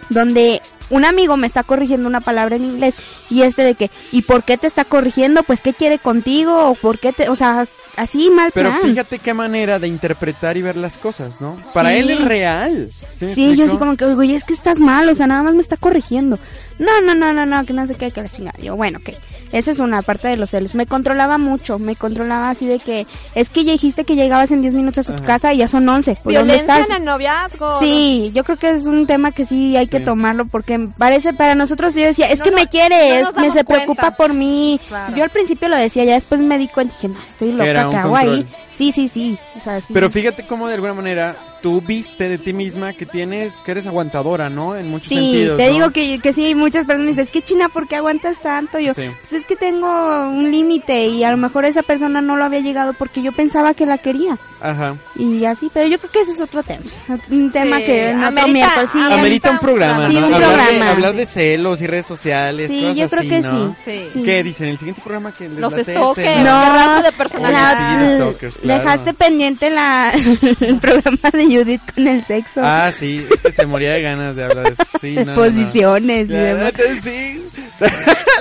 [0.10, 2.96] donde un amigo me está corrigiendo una palabra en inglés
[3.30, 5.44] y este de que, ¿y por qué te está corrigiendo?
[5.44, 6.70] Pues, ¿qué quiere contigo?
[6.70, 8.82] ¿O por qué te, o sea, así mal Pero plan.
[8.82, 11.60] fíjate qué manera de interpretar y ver las cosas, ¿no?
[11.76, 11.98] Para Sí.
[11.98, 12.90] él es real.
[13.14, 15.54] ¿Sí, Sí, yo así como que, oye, es que estás mal, o sea, nada más
[15.54, 16.40] me está corrigiendo.
[16.80, 18.58] No, no, no, no, no, que no sé qué, que la chingada.
[18.60, 19.14] Yo, bueno, ok.
[19.52, 20.76] Esa es una parte de los celos.
[20.76, 24.62] Me controlaba mucho, me controlaba así de que, es que ya dijiste que llegabas en
[24.62, 25.26] 10 minutos a tu Ajá.
[25.26, 26.16] casa y ya son 11.
[26.16, 26.90] ¿Por dónde Violencia estás?
[26.90, 27.80] en el noviazgo.
[27.80, 31.56] Sí, yo creo que es un tema que sí hay que tomarlo porque parece para
[31.56, 34.34] nosotros yo decía, es No que no- me quiere, no nos me se preocupa por
[34.34, 34.80] mí.
[34.88, 35.16] Claro.
[35.16, 37.90] Yo al principio lo decía, ya después me di cuenta y dije, no, estoy loca,
[37.90, 38.46] ¿qué hago ahí?
[38.80, 39.38] Sí, sí, sí.
[39.60, 39.88] O sea, sí.
[39.94, 43.86] Pero fíjate cómo de alguna manera tú viste de ti misma que tienes, que eres
[43.86, 44.78] aguantadora, ¿no?
[44.78, 45.58] En muchos Sí, sentidos.
[45.58, 45.74] te ¿no?
[45.74, 48.80] digo que, que sí, muchas personas me dicen, es que China, ¿por qué aguantas tanto?
[48.80, 49.02] Yo, Sí.
[49.20, 52.62] pues es que tengo un límite y a lo mejor esa persona no lo había
[52.62, 54.38] llegado porque yo pensaba que la quería.
[54.62, 54.96] Ajá.
[55.18, 56.84] Y así, pero yo creo que ese es otro tema.
[57.30, 60.28] Un tema Sí, que no amerita- miércoles, sí, Amerita un programa, Sí, ¿no?
[60.28, 60.92] un hablar, De, programa.
[60.92, 63.76] hablar de celos y redes sociales, Sí, cosas yo creo así, que ¿no?
[63.86, 64.08] Sí.
[64.14, 64.24] Sí.
[64.24, 64.68] ¿Qué dicen?
[64.68, 66.44] ¿El siguiente programa que les Los late ese, stalkers.
[66.44, 66.96] ¿no?
[66.96, 67.78] No, de personalidad.
[67.78, 68.84] Sí, de stalkers, claro.
[68.84, 70.12] Dejaste pendiente la,
[70.62, 72.62] el programa de Judith con el sexo.
[72.64, 74.86] Ah, sí, es que se moría de ganas de hablar de.
[75.00, 75.36] Sí, no, no, no.
[75.36, 76.74] Posiciones y demás.
[77.02, 77.44] sí.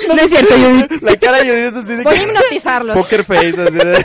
[0.09, 1.03] No es cierto, Judith.
[1.03, 2.97] La cara de Judith así de Voy a hipnotizarlos.
[2.97, 4.05] Poker face, así de...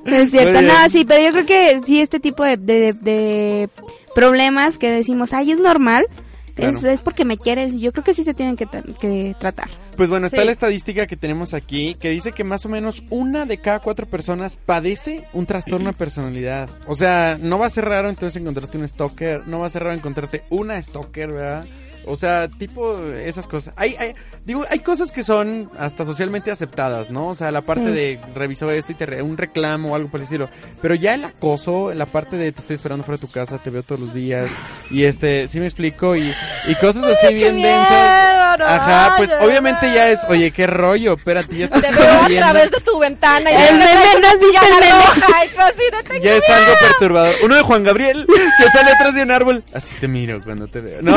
[0.04, 3.68] No es cierto, no, sí, pero yo creo que sí, este tipo de, de, de
[4.14, 6.06] problemas que decimos, ay, es normal,
[6.54, 6.88] Claro.
[6.88, 8.66] es porque me quieres, yo creo que sí se tienen que,
[9.00, 9.68] que tratar.
[9.96, 10.46] Pues bueno, está Sí.
[10.46, 14.06] la estadística que tenemos aquí que dice que más o menos una de cada cuatro
[14.06, 16.68] personas padece un trastorno de personalidad.
[16.86, 19.82] O sea, no va a ser raro entonces encontrarte un stalker, no va a ser
[19.84, 21.64] raro encontrarte una stalker, ¿verdad?
[22.06, 23.72] O sea, tipo esas cosas.
[23.76, 27.28] Hay, hay, digo, hay cosas que son hasta socialmente aceptadas, ¿no?
[27.28, 27.92] O sea, la parte Sí.
[27.92, 30.48] de revisó esto y te re- un reclamo o algo por el estilo.
[30.82, 33.70] Pero ya el acoso, la parte de te estoy esperando fuera de tu casa, te
[33.70, 34.50] veo todos los días
[34.90, 36.32] y este, sí me explico y,
[36.68, 38.33] y cosas así bien densas.
[38.56, 39.94] No, Ajá, pues ay, obviamente ay.
[39.94, 43.50] ya es, oye, qué rollo, espérate, ya te Te veo a través de tu ventana
[43.50, 46.02] y El meme, ¿no has visto una el meme?
[46.08, 46.60] tengo Ya es miedo.
[46.62, 47.34] algo perturbador.
[47.42, 49.64] Uno de Juan Gabriel, que sale atrás de un árbol.
[49.74, 51.00] Así te miro cuando te veo.
[51.02, 51.12] No,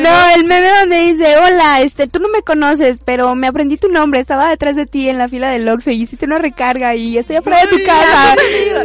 [0.00, 3.88] No, el meme donde dice, hola, este, tú no me conoces, pero me aprendí tu
[3.88, 7.18] nombre, estaba detrás de ti en la fila del Oxxo y hiciste una recarga y
[7.18, 8.34] estoy afuera de tu casa.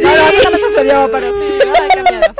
[0.00, 2.34] no, no me sucedió, pero sí, ay, qué miedo.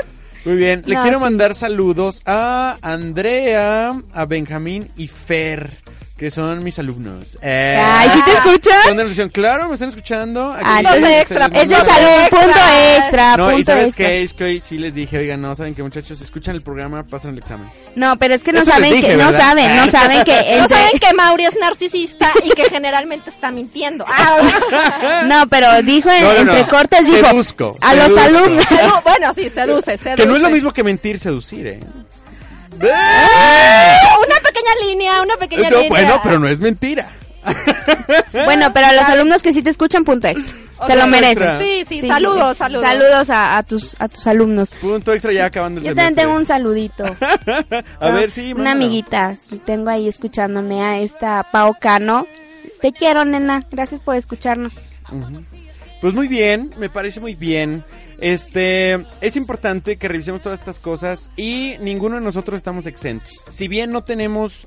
[0.49, 1.25] Muy bien, le No, quiero sí.
[1.25, 5.73] mandar saludos a Andrea, a Benjamín y Fer,
[6.19, 7.39] que son mis alumnos.
[7.41, 8.83] Eh, Ay, ¿sí te escuchan?
[8.85, 9.31] Son de.
[9.31, 10.53] Claro, me están escuchando.
[10.53, 12.59] Aquí Ah, entonces extra, Es de salud, punto
[12.99, 13.37] Extra.
[13.37, 14.07] No, y sabes extra.
[14.07, 17.05] qué, es que hoy sí les dije, oigan, no, saben que muchachos, escuchan el programa,
[17.05, 17.69] pasan el examen.
[17.95, 20.57] No, pero es que no Eso les saben dije, que, no saben, no saben que
[20.59, 24.05] No saben que Mauri es narcisista y que generalmente está mintiendo.
[24.09, 26.53] Ah, No, pero dijo en, No, no, no.
[26.53, 28.65] entre cortes, dijo Seduzco, a los alumnos.
[29.05, 30.17] bueno, sí, seduce, seduce.
[30.17, 31.81] Que no es lo mismo que mentir, seducir, ¿eh?
[32.87, 35.89] Una pequeña línea, una pequeña No, línea.
[35.89, 37.13] bueno, pero no es mentira.
[38.45, 40.53] Bueno, pero a los alumnos que sí te escuchan, punto extra.
[40.87, 41.31] Se lo merecen.
[41.43, 41.59] extra.
[41.59, 42.85] Sí, sí, saludos, saludos.
[42.87, 44.71] Saludos a, a tus a tus alumnos.
[44.71, 47.05] Punto extra ya acabando el Yo también tengo un saludito.
[48.01, 48.71] A ver, sí, Una mándalo.
[48.77, 52.27] amiguita que tengo ahí escuchándome a esta Pao Cano.
[52.81, 53.65] Te quiero, nena.
[53.71, 54.75] Gracias por escucharnos.
[55.11, 55.43] Ujú.
[56.01, 57.85] Pues muy bien, me parece muy bien.
[58.21, 63.45] Este, es importante que revisemos todas estas cosas y ninguno de nosotros estamos exentos.
[63.49, 64.67] Si bien no tenemos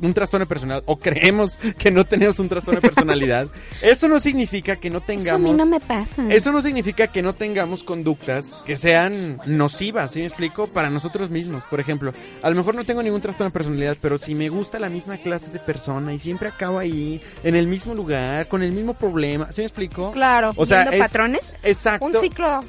[0.00, 3.48] un trastorno de personalidad o creemos que no tenemos un trastorno de personalidad,
[3.82, 6.24] eso no significa que no Eso a mí tengamos no me pasa.
[6.32, 10.68] Eso no significa que no tengamos conductas que sean nocivas, ¿sí me explico?
[10.68, 11.64] Para nosotros mismos.
[11.64, 14.78] Por ejemplo, a lo mejor no tengo ningún trastorno de personalidad, pero si me gusta
[14.78, 18.72] la misma clase de persona y siempre acabo ahí, en el mismo lugar, con el
[18.72, 20.12] mismo problema, ¿sí me explico?
[20.12, 20.52] Claro.
[20.56, 21.52] O sea, ¿Viendo es- patrones?
[21.62, 22.06] Exacto.
[22.06, 22.62] Un ciclo.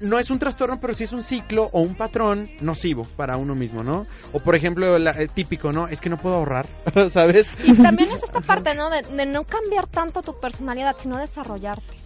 [0.00, 3.54] No es un trastorno, pero sí es un ciclo o un patrón nocivo para uno
[3.54, 4.06] mismo, ¿no?
[4.32, 5.88] O por ejemplo, la- eh, típico, ¿no?
[5.88, 6.66] Es que no puedo ahorrar,
[7.10, 7.50] ¿sabes?
[7.64, 8.90] Y también es esta parte, ¿no?
[8.90, 11.99] De, de no cambiar tanto tu personalidad, sino desarrollarte.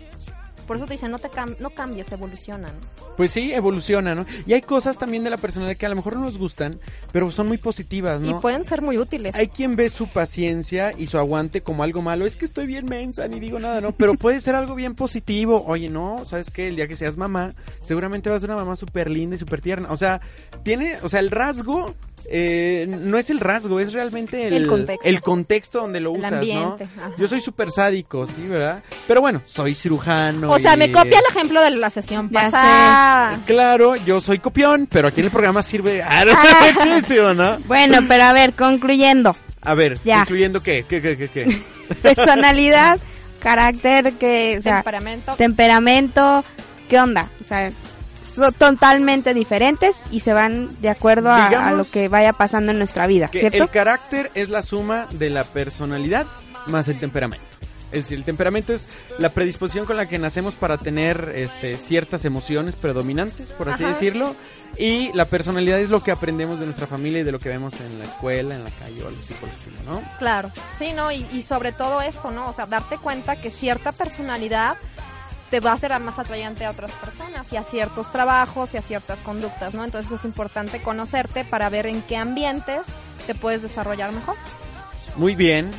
[0.66, 2.78] Por eso te dicen, no, te cam- no cambies, evoluciona, ¿no?
[3.16, 4.26] Pues sí, evoluciona, ¿no?
[4.46, 6.80] Y hay cosas también de la personalidad que a lo mejor no nos gustan,
[7.12, 8.30] pero son muy positivas, ¿no?
[8.30, 9.34] Y pueden ser muy útiles.
[9.34, 12.26] Hay quien ve su paciencia y su aguante como algo malo.
[12.26, 13.92] Es que estoy bien mensa, ni digo nada, ¿no?
[13.92, 15.64] Pero puede ser algo bien positivo.
[15.66, 16.68] Oye, no, ¿sabes qué?
[16.68, 19.60] El día que seas mamá, seguramente vas a ser una mamá súper linda y súper
[19.60, 19.92] tierna.
[19.92, 20.20] O sea,
[20.62, 21.94] tiene, o sea, el rasgo
[22.30, 25.08] eh, no es el rasgo, es realmente el, El contexto.
[25.08, 27.02] el contexto donde lo El usas, ambiente, ¿no?
[27.04, 27.12] ajá.
[27.18, 28.82] Yo soy súper sádico, sí, ¿verdad?
[29.06, 30.50] Pero bueno, soy cirujano.
[30.50, 33.40] O sea, me copia el ejemplo de la sesión Ya pasada.
[33.46, 36.34] Claro, yo soy copión, pero aquí en el programa sirve ah, no,
[36.84, 37.58] muchísimo, ¿no?
[37.66, 39.34] Bueno, pero a ver, concluyendo.
[39.62, 40.20] A ver, Ya.
[40.20, 41.62] incluyendo qué, qué, qué, qué, qué.
[42.02, 42.98] Personalidad,
[43.40, 45.34] carácter, que, o sea, Temperamento.
[45.36, 46.44] temperamento,
[46.88, 47.28] ¿qué onda?
[47.40, 47.70] O sea,
[48.34, 53.06] son totalmente diferentes y se van de acuerdo a, lo que vaya pasando en nuestra
[53.06, 53.64] vida, Que ¿cierto?
[53.64, 56.26] el carácter es la suma de la personalidad
[56.66, 57.44] más el temperamento.
[57.92, 62.24] Es decir, el temperamento es la predisposición con la que nacemos para tener este, ciertas
[62.24, 63.92] emociones predominantes, por así Ajá.
[63.92, 64.34] decirlo.
[64.76, 67.74] Y la personalidad es lo que aprendemos de nuestra familia y de lo que vemos
[67.80, 70.02] en la escuela, en la calle o algo así por el estilo, ¿no?
[70.18, 71.12] Claro, sí, ¿no?
[71.12, 72.48] Y, y sobre todo esto, ¿no?
[72.48, 74.76] O sea, darte cuenta que cierta personalidad
[75.54, 78.82] te va a hacer más atrayente a otras personas y a ciertos trabajos y a
[78.82, 79.84] ciertas conductas, ¿no?
[79.84, 82.80] Entonces es importante conocerte para ver en qué ambientes
[83.28, 84.34] te puedes desarrollar mejor.
[85.14, 85.70] Muy bien.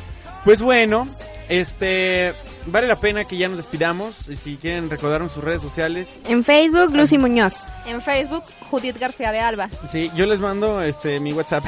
[0.46, 1.06] Pues bueno,
[1.50, 2.32] este
[2.64, 4.30] vale la pena que ya nos despidamos.
[4.30, 7.56] Y si quieren recordarnos sus redes sociales, En Facebook, Lucy Muñoz.
[7.84, 9.68] En Facebook, Judith García de Alba.
[9.92, 11.64] Sí, yo les mando este mi WhatsApp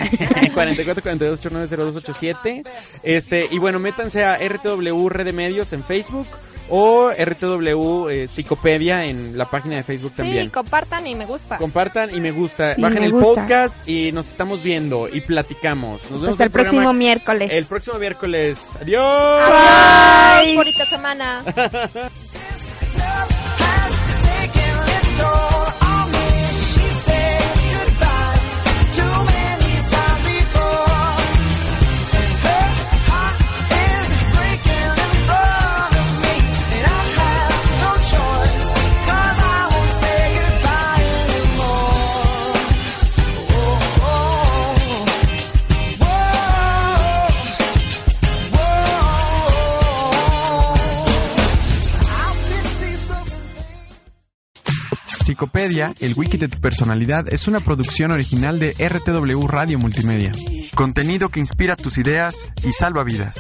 [0.55, 2.63] 44 42 890287.
[3.03, 6.27] Este, y bueno, métanse a RTW Red de Medios en Facebook
[6.71, 10.45] o RTW eh, Psicopedia en la página de Facebook también.
[10.45, 11.57] Sí, compartan y me gusta.
[11.59, 12.75] Compartan y me gusta.
[12.75, 13.27] Sí, Bajen me el gusta.
[13.43, 16.03] podcast y nos estamos viendo y platicamos.
[16.11, 17.51] Nos vemos Hasta el programa- próximo miércoles.
[17.53, 18.61] El próximo miércoles.
[18.81, 19.03] Adiós.
[19.05, 21.43] Adiós, bonita semana.
[56.01, 60.33] El wiki de tu personalidad, es una producción original de RTW Radio Multimedia.
[60.75, 63.39] Contenido que inspira tus ideas y salva vidas.